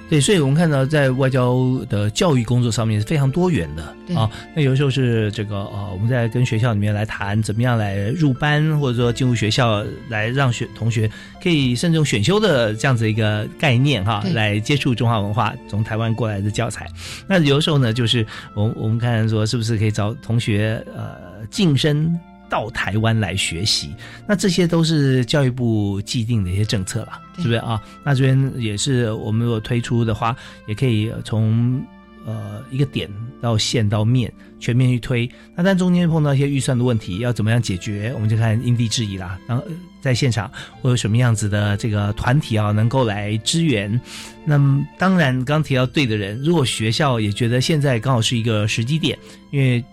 [0.09, 1.59] 对，所以我们看到在外交
[1.89, 3.83] 的教育工作上面是非常多元的
[4.14, 4.31] 啊。
[4.55, 11.11] 那有的时候是这个呃，我们在跟学校里面来谈怎么样来入班，或者说进入学校来让学同学
[11.43, 16.87] 可以甚至用选修的这样子一个概念哈，来接触中华文化，从台湾过来的教材。
[17.27, 22.16] 那有的时候呢，就是我我们看说是不是可以找同学呃晋升。
[22.55, 23.93] 到台湾来学习，
[24.29, 27.83] 那这些都是教育部既定的一些政策了，是不是啊？
[28.05, 30.37] 那这边也是我们如果推出的话，
[30.69, 31.85] 也可以从
[32.25, 35.29] 呃一个点到线到面全面去推。
[35.57, 38.13] 那但中间碰到一些预算的问题，要怎么样解决？
[38.15, 39.37] 我们就看因地制宜啦。
[39.49, 39.65] 然后
[40.01, 40.49] 在现场
[40.81, 44.01] 会有什么样子的这个团体啊，能够来支援？
[44.45, 49.19] 那么当然刚提到对的人，如果学校也觉得现在刚好是一个时机点，
[49.51, 49.85] 因为。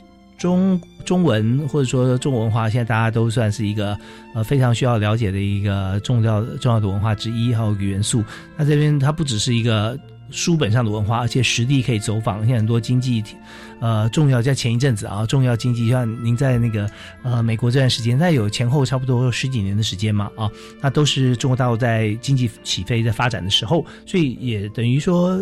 [0.41, 3.95] 中中文或者说中国文化，现在大家都算是一个
[4.33, 8.23] 呃非常需要了解的一个重要重要的文化之一，还有元素。
[8.57, 9.95] 那这边它不只是一个
[10.31, 12.39] 书本上的文化，而且实地可以走访。
[12.39, 13.23] 现在很多经济
[13.79, 16.89] 呃重要，在前一阵子啊，重要经济像您在那个
[17.21, 20.49] 呃美国这段时间，那有前后差不多十几年的时间嘛啊，
[20.81, 25.39] 那都是中国大陆在经济起飞在发展的时候，所以也等于说。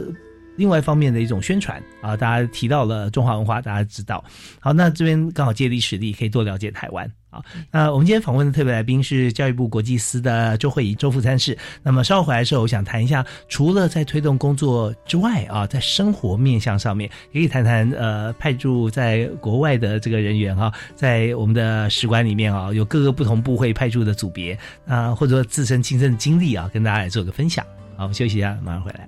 [0.60, 4.22] 另外一方面的一种宣传啊，大家提到了中华文化，大家知道。
[4.60, 7.42] 好，那这边刚好借力使力，可以多了解台湾啊。
[7.72, 11.58] 那我们今天访问的特别来宾是教育部国际司的周慧仪周副参事。
[11.82, 27.66] 那么稍后回来的时候，我想谈一下，除了在推动工作之外啊，在生活面向上面，也可以谈谈呃派驻在国外的这个人员啊，在我们的使馆里面啊，有各个不同部会派驻的组别啊，或者说自身亲身的经历啊，跟大家来做个分享。
[27.96, 29.08] 好，我们休息一下，马上回来。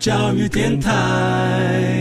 [0.00, 2.00] 教育电台。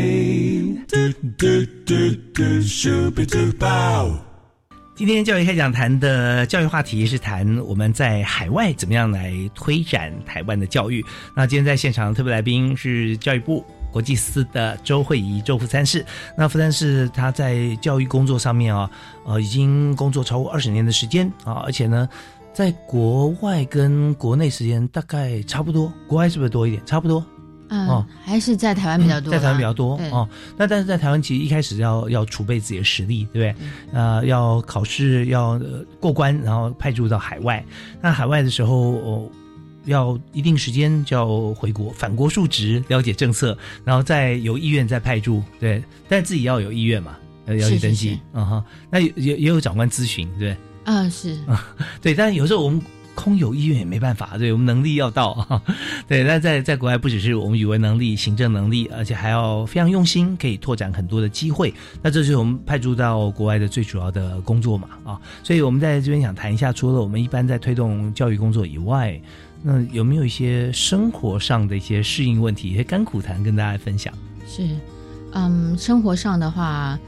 [4.96, 11.04] 今天教育开讲谈的教育话题是谈我们在海外怎么样来推展台湾的教育。
[11.36, 16.06] 那今天在现场特别来宾是教育部国际司的周慧仪周副参事。
[16.38, 18.90] 那副参事他在教育工作上面啊，
[19.26, 22.08] 呃，已经工作超过二十年的时间啊，而且呢。
[22.52, 26.86] 在国外跟国内时间大概差不多，国外是不是多一点？
[26.86, 27.24] 差不多，
[27.70, 30.28] 嗯，哦还是在台湾比较多，在台湾比较多哦。
[30.58, 33.68] 那但是在台湾其实一开始要要储备自己的实力，对不对？
[33.94, 35.62] 呃，要考试要
[36.02, 37.64] 过关，然后派驻到海外。
[38.02, 39.30] 那海外的时候哦，
[39.90, 45.84] 要一定时间就要回国，返国述职，了解政策，然后再由医院再派驻，对。
[46.08, 48.64] 但自己要有意愿嘛，要要去登记，嗯哈。
[48.90, 50.56] 那也也有长官咨询，对。
[50.86, 51.38] 嗯，是
[52.02, 52.82] 对，但是有时候我们
[53.14, 55.62] 空有意愿也没办法，对我们能力要到啊。
[56.08, 61.74] 对，那在在国外不只是我们语文能力、行政能力，而且还要非常用心，可以拓展很多的机会。
[62.02, 65.20] 那这就是我们派驻到国外的最主要的工作嘛啊。
[65.44, 69.20] 所以我们在这边想谈一下，除了我们一般在推动教育工作以外，
[69.62, 74.14] 那有没有一些生活上的一些适应问题、一些甘苦谈跟大家分享？
[74.48, 74.68] 是，
[75.34, 77.00] 嗯，生活上的话，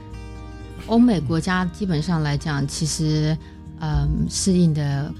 [0.86, 3.36] 欧美国家基本上来讲，其实。
[3.84, 5.12] 嗯，适应的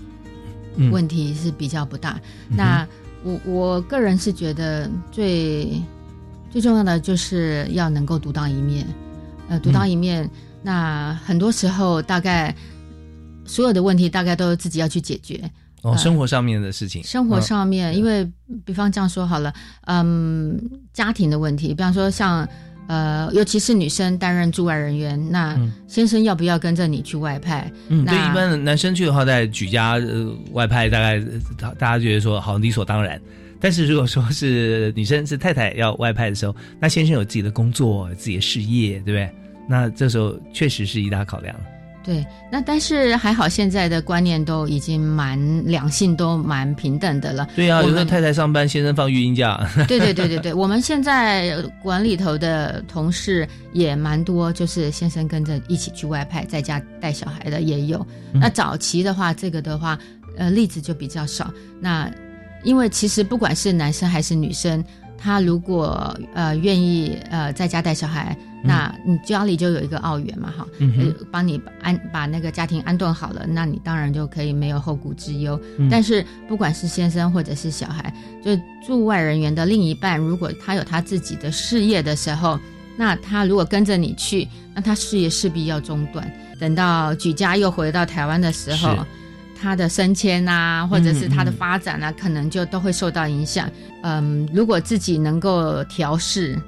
[0.93, 2.21] 问题是比较不大。
[2.49, 2.87] 那
[3.25, 5.83] 我我个人是觉得最
[6.49, 8.87] 最重要的就是要能够独当一面。
[9.49, 10.31] 呃，独当一面，
[10.63, 12.55] 那很多时候大概
[13.45, 15.51] 所有的问题大概都自己要去解决。
[15.83, 18.29] 哦，生活上面的事情，生活上面，因为
[18.65, 19.53] 比方这样说好了，
[19.87, 20.59] 嗯，
[20.93, 22.49] 家庭的问题，比方说像。
[22.89, 25.57] 呃，尤其是女生担任驻外人员，那
[25.87, 27.71] 先生要不要跟着你去外派？
[27.89, 31.19] 嗯，对，一般男生去的话，在举家呃外派，大概
[31.57, 33.19] 大大家觉得说好理所当然。
[33.61, 39.31] 但是如果说是女生是太太要外派的时候，那先生有自己的工作、自己的事业，对不对？
[39.69, 41.55] 那这时候确实是一大考量。
[42.05, 47.49] 对，那但是还好，现在的观念都已经蛮两性都蛮平等的了。
[47.55, 49.65] 对啊，有的太太上班，先生放育婴假。
[49.87, 58.05] 对对对对对，我们现在馆里头的同事也蛮多，就是先生跟着一起去外派，在家带小孩的也有。
[58.33, 59.99] 那早期的话，这个的话，
[60.37, 61.53] 呃，例子就比较少。
[61.81, 62.11] 那
[62.65, 64.85] 因为其实不管是男生还是女生。
[65.25, 70.67] 他如果呃愿意呃在家带小孩，那你家里就有一个澳元嘛哈，
[71.31, 75.61] 帮你安把那个家庭安顿好了，那你当然就可以没有后顾之忧。
[75.91, 78.13] 但是不管是先生或者是小孩，
[78.45, 78.57] 就
[78.87, 82.59] 驻外人员的另一半，如果他有他自己的事业的时候，
[82.97, 86.31] 那他如果跟着你去，那他事业势必要中断。
[86.59, 89.05] 等到举家又回到台湾的时候。
[89.65, 93.71] 他的升迁啊，或者是他的发展啊，可能就都会受到影响。
[94.03, 96.61] 嗯，如果自己能够调试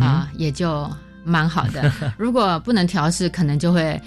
[0.00, 0.90] 啊，也就
[1.24, 1.90] 蛮好的。
[2.18, 4.00] 如果不能调试，可能就会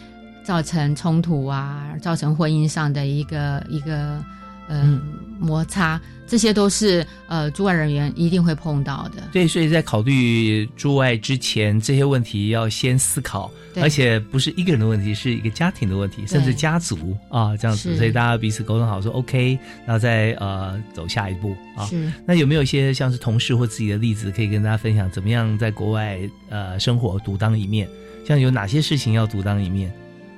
[0.43, 4.23] 造成冲突啊，造成婚姻上的一个一个
[4.67, 5.01] 嗯
[5.43, 5.99] 摩擦。
[6.25, 9.21] 这些都是呃驻外人员一定会碰到的。
[9.31, 17.95] 对，所以在考虑驻外之前，这些问题要先思考，而且不是一个人的问题，是一个家庭的问题，甚至家族啊这样子。
[17.97, 21.85] 所以大家彼此沟通好，说 OK，然后再呃走下一步啊。
[21.85, 22.11] 是。
[22.25, 25.11] 那有没有一些像是同事或自己的例子，可以跟大家分享？
[25.11, 26.17] 怎么样在国外
[26.49, 27.87] 呃生活独当一面？
[28.25, 29.93] 像有哪些事情要独当一面？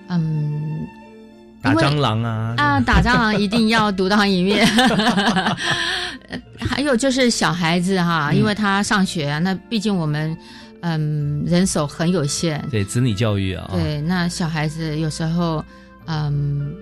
[0.10, 0.86] 嗯。
[1.74, 2.54] 打蟑螂啊！
[2.58, 4.66] 啊，打蟑螂一定要独当一面。
[6.60, 10.36] 还有就是小孩子哈，因为他上学啊，那毕竟我们
[10.82, 12.64] 嗯人手很有限。
[12.70, 13.70] 对子女教育啊。
[13.72, 15.64] 对，那小孩子有时候
[16.06, 16.74] 嗯，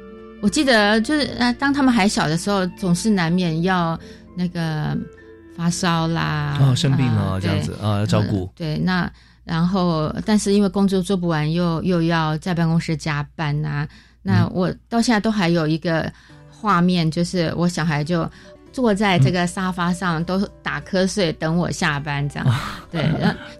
[0.41, 3.99] 我记得就是啊，当他们还小的时候，总是难免要
[4.35, 4.97] 那个
[5.55, 8.51] 发烧啦，哦，生病了这样子啊，要照顾。
[8.55, 9.09] 对，那
[9.43, 13.87] 然后但是因为工作做不完，又又要在办公室加班呐。
[14.23, 16.11] 那我到现在都还有一个
[16.49, 18.27] 画面，就是我小孩就
[18.71, 22.59] 坐在这个沙发上，都打瞌睡等我下班这样。
[22.89, 23.05] 对，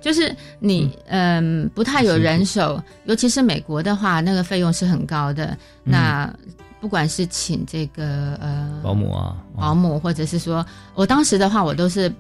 [0.01, 5.55] 就是你嗯不太有人手，尤其是美国的话，那个费用是很高的。
[5.84, 6.34] 那
[6.80, 12.11] 不管是请这个呃保姆啊，保姆，或者是说我当时的话，我都是。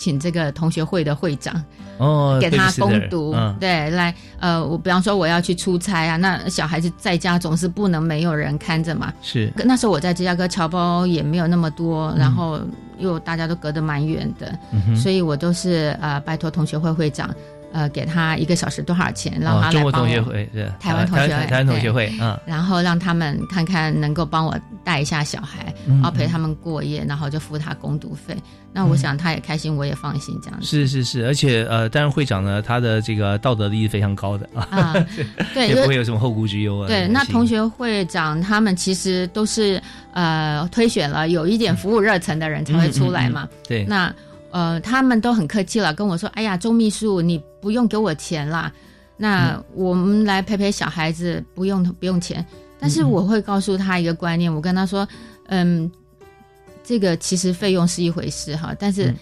[0.00, 1.62] 请这个同学会的会长
[1.98, 9.12] 哦，给他攻读，对，来，呃，我比方说我要去出差啊，那小孩子在家总是不能没有人看着嘛。
[9.20, 12.58] 是，那时候我在芝加哥侨胞也没有那么多，然后
[12.98, 14.58] 又大家都隔得蛮远的，
[14.96, 17.28] 所以我都是呃拜托同学会会长。
[17.72, 19.92] 呃，给他一个小时多少钱，让他来帮我。
[19.92, 28.36] 中国同学会，台湾同学会，台湾同学会，嗯，然后让他们看看能够帮我带一下小孩，嗯然后陪他们过夜，然后就付他工读费。
[28.72, 30.66] 那我想他也开心，我也放心，这样子。
[30.66, 35.06] 是是是，而且呃，当然会长呢，他的这个道德力是非常高的 啊，啊
[35.52, 36.86] 对也就不会有什么后顾之忧啊。
[36.86, 43.48] 对，那同学会长他们其实都是呃推选了有一点服务热忱的人才会出来嘛。
[43.66, 44.14] 对那
[44.50, 48.72] 呃他们都很客气了，跟我说：“哎呀，周秘书，你不用给我钱啦，
[49.16, 52.44] 那嗯我们来陪陪小孩子，不用不用钱。”
[52.80, 55.06] 但是我会告诉他一个观念，我跟他说
[55.48, 55.90] ：“嗯，
[56.82, 59.16] 这个其实费用是一回事哈，但是嗯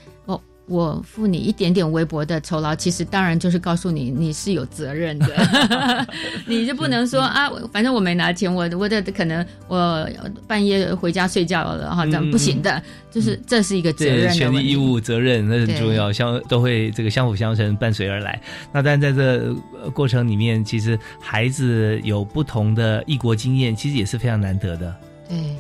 [0.68, 5.26] 我。”付你一点点微薄的酬劳，其实当然就是告诉你你是有责任的，
[6.46, 10.08] 你就不能说啊，反正我没拿钱，我我的可能我
[10.46, 14.30] 半夜回家睡觉了哈，这样嗯不行的，就是这是一个责，任的。
[14.34, 18.40] 权利义务责任那很重要，相都会这个相辅相成，伴随而来。
[18.72, 24.94] 那但在这呃过程里面，其实孩子有不同的异国经验，其实也是非常难得的。
[25.28, 25.56] 对，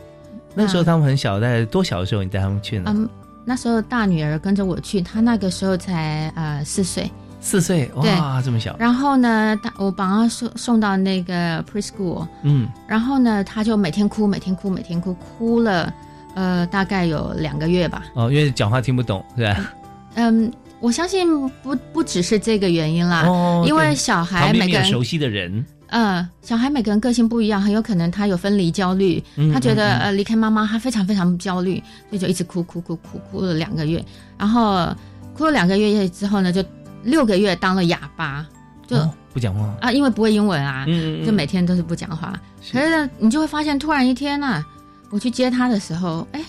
[0.54, 2.84] 那时候他们很小，在多小的时候你带他们去呢？
[2.94, 3.08] 嗯，
[3.48, 8.76] 那时候大女儿跟着我去，她那个时候才呃四岁，四岁，哇，这么小。
[8.78, 15.90] 然后呢，她我把她送送到那个 preschool，嗯，然后呢，她就每天哭，每天哭，每天哭，哭了
[16.34, 18.04] 呃大概有两个月吧。
[18.12, 19.72] 哦，因为讲话听不懂，是吧？
[20.16, 34.04] 嗯，我相信不不只是这个原因啦，哦因为小孩每个人熟悉的人，呃，小孩每个人个性不一样，很有可能他有分离焦虑，嗯他觉得、呃离开妈妈，他非常非常焦虑，所以就一直哭哭哭哭哭了两个月，
[34.36, 34.94] 然后
[35.34, 36.64] 哭了两个月之后呢，就
[37.02, 38.46] 六个月当了哑巴，
[38.86, 39.76] 就、哦不讲话。
[39.80, 40.84] 啊，因为不会英文啊，
[41.24, 42.32] 就每天都是不讲话。
[42.72, 44.64] 可是呢，你就会发现，突然一天呐、
[45.10, 46.42] 我去接他的时候，哎，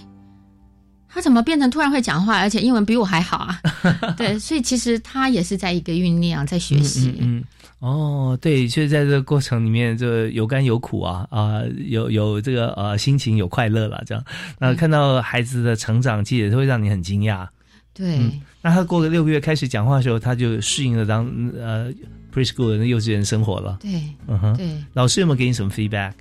[1.08, 3.62] 他怎么变成突然会讲话，而且英文比我还好啊？
[4.18, 7.10] 对，所以其实他也是在一个酝酿，在学习。
[7.10, 7.44] 嗯嗯嗯
[7.80, 14.24] 哦，对，就是在这个过程里面，就有甘有苦啊啊、有有这个呃心情，有快乐了，这样。
[14.60, 17.48] 那看到孩子的成长，其实也是会让你很惊讶。
[17.94, 21.26] 对，嗯那他过了六个月开始讲话的时候，他就适应了当
[21.58, 21.90] 呃
[22.34, 23.78] preschool 的幼稚园生活了。
[23.82, 24.76] 对，嗯哼，对。
[24.94, 26.12] 老师有没有给你什么 feedback？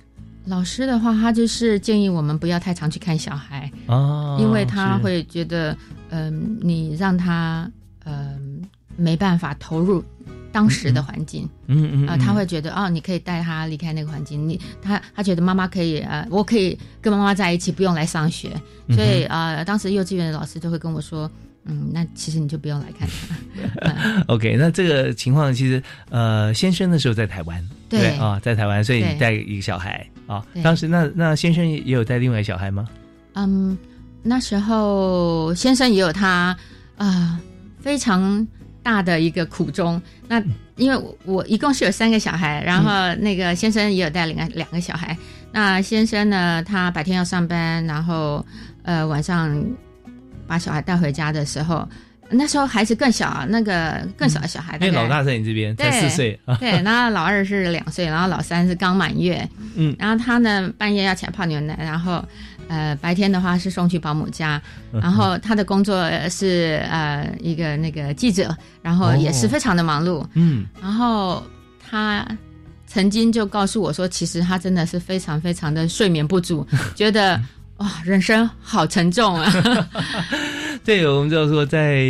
[0.45, 5.77] 老师的话，他就是建议我们不要太常去看小孩，哦因为他是会觉得，
[6.09, 7.69] 嗯、你让他，
[8.05, 8.61] 嗯、
[8.95, 10.03] 没办法投入
[10.51, 12.19] 当时的环境，啊、嗯嗯嗯。
[12.19, 18.49] 他会觉得，哦，你可以带他离开那个环境，你他他觉得妈妈可以，呃，我可以跟妈妈在一起，不用来上学，
[18.89, 21.29] 所以嗯啊、呃当时幼稚园的老师就会跟我说，
[21.65, 23.07] 嗯，那其实你就不用来看
[23.81, 30.43] 他， OK，那这个情况其实呃，先生的时候在台湾，对啊，在台湾，所以你带一个小孩啊。
[30.53, 30.63] 对。
[30.63, 32.87] 当时那那先生也有带另外一个小孩吗？
[33.33, 33.77] 嗯，
[34.23, 36.57] 那时候先生也有他
[36.97, 37.39] 啊、
[37.79, 38.45] 非常
[38.89, 40.01] 大的一个苦衷。
[40.27, 40.41] 那
[40.77, 45.15] 因为我我一共是有三个小孩，然后那个先生也有带两个两个小孩。
[45.51, 48.43] 那先生呢，他白天要上班，然后
[48.81, 49.63] 呃晚上
[50.47, 51.87] 把小孩带回家的时候，
[52.31, 56.55] 那时候孩子更小，那个更小的小孩，因为老大在你这边才四岁啊。
[56.57, 59.47] 对， 然后老二是两岁，然后老三是刚满月。
[59.75, 62.23] 嗯，然后他呢半夜要起来泡牛奶，然后
[62.67, 64.61] 呃白天的话是送去保姆家，
[64.93, 70.25] 嗯然后他的工作是呃一个那个记者，然后也是哦非常的忙碌。
[70.33, 71.43] 嗯，然后
[71.89, 72.27] 他
[72.85, 77.41] 曾经就告诉我说，其实他真的是非常非常的睡眠不足， 觉得
[77.77, 79.51] 哇人生好沉重啊。
[80.83, 82.03] 对，我们就说，在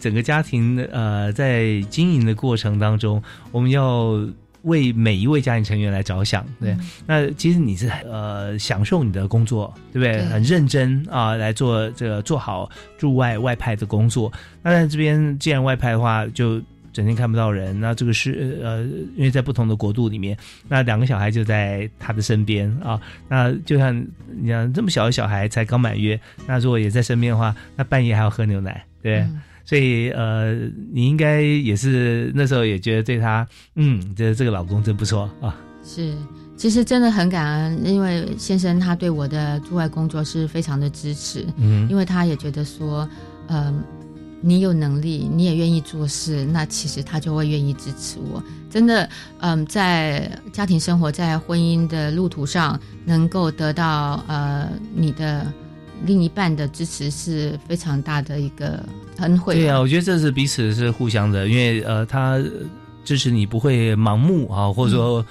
[0.00, 4.18] 整个家庭呃，在经营的过程当中，我们要
[4.62, 6.46] 为每一位家庭成员来着想。
[6.60, 10.22] 对，那其实你是呃享受你的工作，对不对？
[10.22, 14.32] 对很认真啊、来做这个做好驻外外派的工作。
[14.62, 16.62] 那在这边既然外派的话，就
[16.92, 18.82] 整天看不到人，那这个是呃，
[19.16, 20.36] 因为在不同的国度里面，
[20.68, 23.00] 那两个小孩就在他的身边啊。
[23.28, 23.98] 那就像
[24.40, 29.20] 你讲这么小的小孩才刚满月，那如果也在身边的话，那半夜还要喝牛奶，对。
[29.20, 30.54] 嗯所以呃，
[30.92, 35.56] 你应该也是那时候也觉得对他，嗯，这这个老公真不错啊。
[35.84, 36.16] 是，
[36.56, 43.08] 其实真的很感恩，因为先生他对我的驻外工作是非常的支持，嗯因为他也觉得说，
[43.46, 43.82] 嗯、
[44.44, 48.42] 你有能力，你也愿意做事，那其实他就会愿意支持我。
[48.68, 55.46] 真的，嗯，在家庭生活、在婚姻的路途上，能够得到呃你的
[56.04, 58.84] 另一半的支持，是非常大的一个
[59.18, 59.54] 恩惠。
[59.54, 62.42] 对啊，我觉得这是彼此是互相的，因为呃，他
[63.04, 65.24] 支持你不会盲目啊，或者说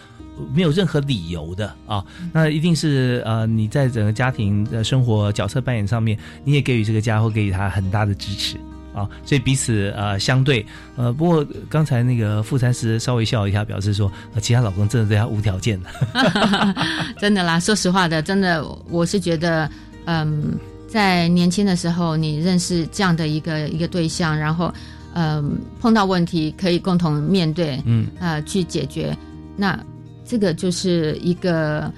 [0.53, 8.55] 没有任何理由的啊，那一定是呃你在整个家庭的生活角色扮演上面，你也给予这个家或给予他很大的支持
[8.93, 10.65] 啊，所以彼此呃相对
[10.95, 11.11] 呃。
[11.13, 15.89] 不过刚才那个傅禅师稍微笑一下，表示说，呃，其他老公真的对他无条件的。
[17.19, 19.69] 真的啦，说实话的，真的，我是觉得，
[20.05, 20.53] 嗯，
[20.87, 24.73] 在年轻的时候，你认识这样的一个一个对象，然后，
[25.13, 29.17] 嗯，碰到问题可以共同面对，嗯，呃，去解决，
[29.55, 29.79] 那
[30.25, 31.91] 这个就是一个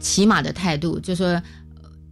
[0.00, 1.40] 起码的态度，就说。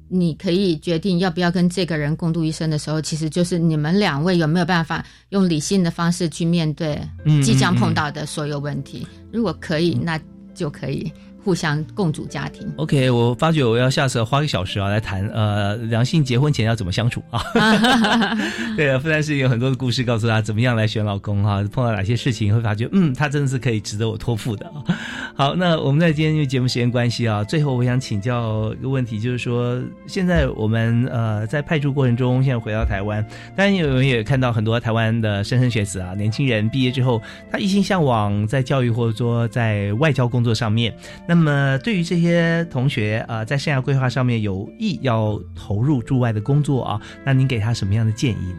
[0.09, 7.01] 你可以决定要不要跟这个人共度一生的时候，其实就是你们两位有没有办法用理性的方式去面对
[7.43, 9.07] 即将碰到的所有问题。
[9.33, 10.21] 如果可以，那
[10.55, 11.13] 就可以。
[11.47, 12.69] 互相共组家庭。
[12.77, 17.41] OK，我发觉我要下次花个小时啊来谈呃两性结婚前要怎么相处啊。
[18.77, 24.67] 对啊，傅丹是有很多的故事告诉他怎么样来选老公哈，碰到哪些事情会发觉嗯他真的是可以值得我托付的。
[24.67, 24.99] 啊
[25.37, 33.25] 好，那我们在今天因为节目时间关系啊，最后我想请教一个问题，就是说现在我们呃在派驻过程中，现在回到台湾，
[33.55, 37.23] 当然有人也看到很多台湾的莘莘学子啊，年轻人毕业之后，
[37.53, 40.93] 他一心向往在教育或者说在外交工作上面，
[41.29, 41.36] 那。
[41.37, 48.59] 那么，对于这些同学啊，在生涯规划上面有意要投入驻外的工作啊，那您给他什么样的建议呢？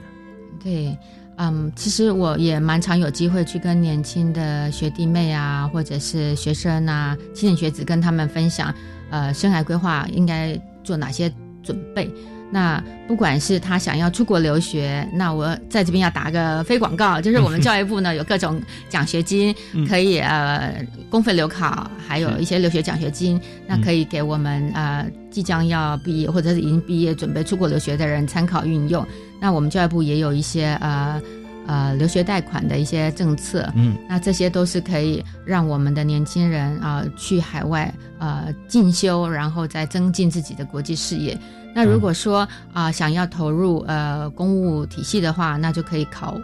[0.63, 0.97] 对，
[1.37, 8.71] 嗯，其实我也蛮常有机会去跟年轻的学弟妹啊，或者是学生啊、青年学子跟他们分享，
[9.09, 12.07] 呃，生涯规划应该做哪些准备。
[12.49, 19.53] 那不管是他想要出国留学，那我在这边要打个非广告，就是我们教育部呢有各种奖学金，
[19.87, 20.73] 可以呃
[21.09, 29.05] 公费留考，还有一些留学奖学金，那可以给我们呃即将要毕业或者是已经毕业准备出国留学的人参考运用。
[29.39, 31.21] 那我们教育部也有一些呃
[31.67, 41.37] 呃留学贷款的一些政策，嗯，那这些都是可以让我们的年轻人啊去海外呃进修，然后再增进自己的国际视野。
[41.75, 46.35] 那如果说啊想要投入呃公务体系的话，那就可以考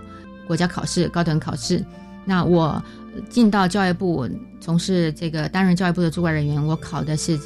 [0.45, 1.84] 国家考试、高等考试。
[2.26, 2.82] 那我
[3.30, 4.30] 进到教育部
[4.61, 7.39] 从事这个担任教育部的驻外人员，我考的是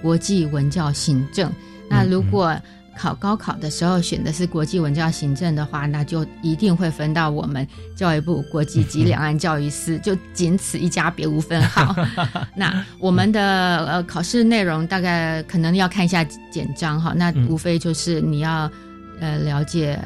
[0.00, 1.50] 国际文教行政。
[1.90, 2.56] 那如果
[2.96, 7.66] 考高考的时候选的是国际文教行政的话，那就一定会分到我们
[7.96, 11.94] 教育部国际及两岸教育司，就仅此一家，别无分号。
[12.54, 18.70] 那我们的呃考试内容大概可能要看一下简章哈，那无非就是你要
[19.20, 20.00] 呃了解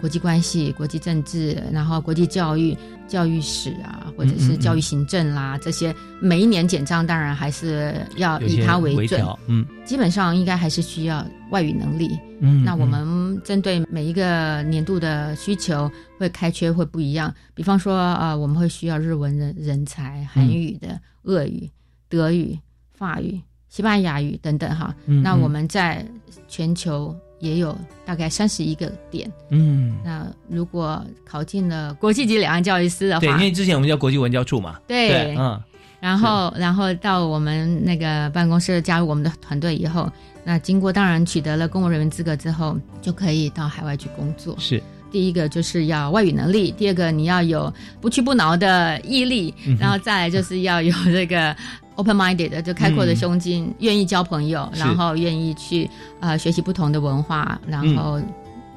[0.00, 2.76] 国际关系、国际政治，然后国际教育。
[3.06, 9.22] 教育史啊，或者是教育行政啦，这些每一年简章当然还是要以它为准。
[9.46, 12.18] 嗯，基本上应该还是需要外语能力。
[12.40, 15.88] 嗯，那我们针对每一个年度的需求
[16.18, 17.32] 会开缺会不一样。
[17.52, 21.70] 比方说啊，我们会需要日文人人才、韩语的、俄语、
[22.08, 22.58] 德语、
[22.94, 23.38] 法语、
[23.68, 24.94] 西班牙语等等哈。
[25.04, 26.04] 那我们在
[26.48, 27.14] 全球。
[27.44, 27.76] 也有
[28.06, 35.60] 大概三十一个点，嗯，那如果考进了国际级两岸教育司的话，对，因为之前我们叫国际文教处嘛，对，嗯，
[36.00, 40.10] 然后然后到我们那个办公室加入我们的团队以后，
[40.42, 44.56] 那经过当然取得了公务人员资格之后，就可以到海外去工作。
[44.58, 44.82] 是，
[45.12, 47.70] 第一个就是要外语能力，第二个你要有
[48.00, 51.54] 不屈不挠的毅力，然后再来就是要有这个。
[51.96, 55.88] Open-minded 就开阔的胸襟，愿意交朋友，然后愿意去
[56.20, 58.20] 呃学习不同的文化，然后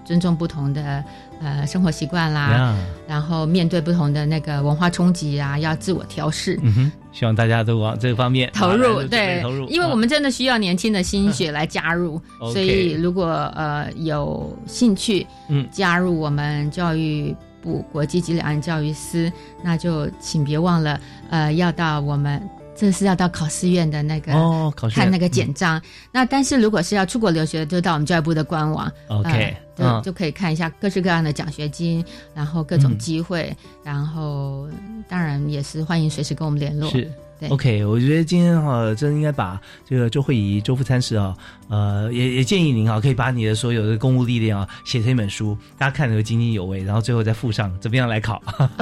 [0.06, 1.04] 尊重不同的
[1.42, 2.76] 呃生活习惯啦，
[3.08, 6.58] 然后面对不同的那个文化冲击啊，要自我调试。
[6.62, 12.22] 嗯哼，希望大家都往这方面投入，对，投入，因为我们真的需要年轻的心血来加入，
[12.54, 19.30] 所以如果呃有兴趣，嗯，加入我们教育部国际及两岸教育司，
[19.64, 21.00] 那就请别忘了
[21.30, 22.42] 呃要到我们。
[22.78, 25.82] 这是要到考试院的那个哦，看那个简章。
[26.12, 32.06] 那但是如果是要出国留学，就到我们教育部的官网，OK，就就可以看一下各式各样的奖学金，
[32.36, 33.52] 然后各种机会，
[33.84, 34.70] 然后
[35.10, 36.90] 当然也是欢迎随时跟我们联络。
[36.92, 37.12] 是。
[37.50, 41.36] OK，我觉得今天哈，真应该把这个周慧仪周副参事啊，
[41.70, 48.42] 呃，也也建议您啊，可以把你的所有的公务历练啊，写成一本书，大家看的津津有味，然后最后再附上怎么样来考，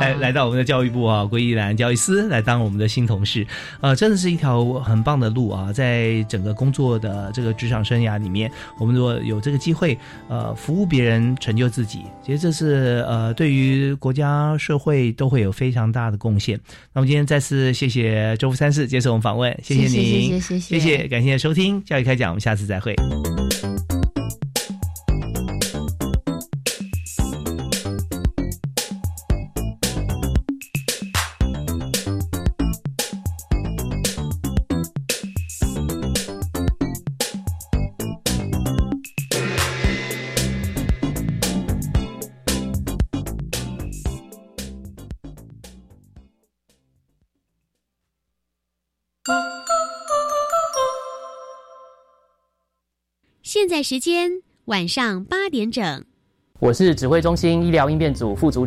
[0.00, 3.46] 来来到我们的教育部啊，归一兰教育司来当我们的新同事，
[3.80, 8.50] 呃，真的是一条很棒的路啊，在整个工作的这个职场生涯里面，
[8.80, 9.96] 我们如果有这个机会，
[10.28, 16.58] 呃，服务别人，成就自己，其实这是呃，对于国家社会都会有非常大的贡献。
[16.92, 17.99] 那么今天再次谢谢。
[18.00, 22.94] 谢周福三世接受我们访问，谢谢您，谢谢谢谢，感谢收听教育开讲，我们下次再会。
[53.82, 54.30] 时间
[54.66, 56.04] 晚上八点整。
[56.58, 58.58] 我是指挥中心医疗应变组副组。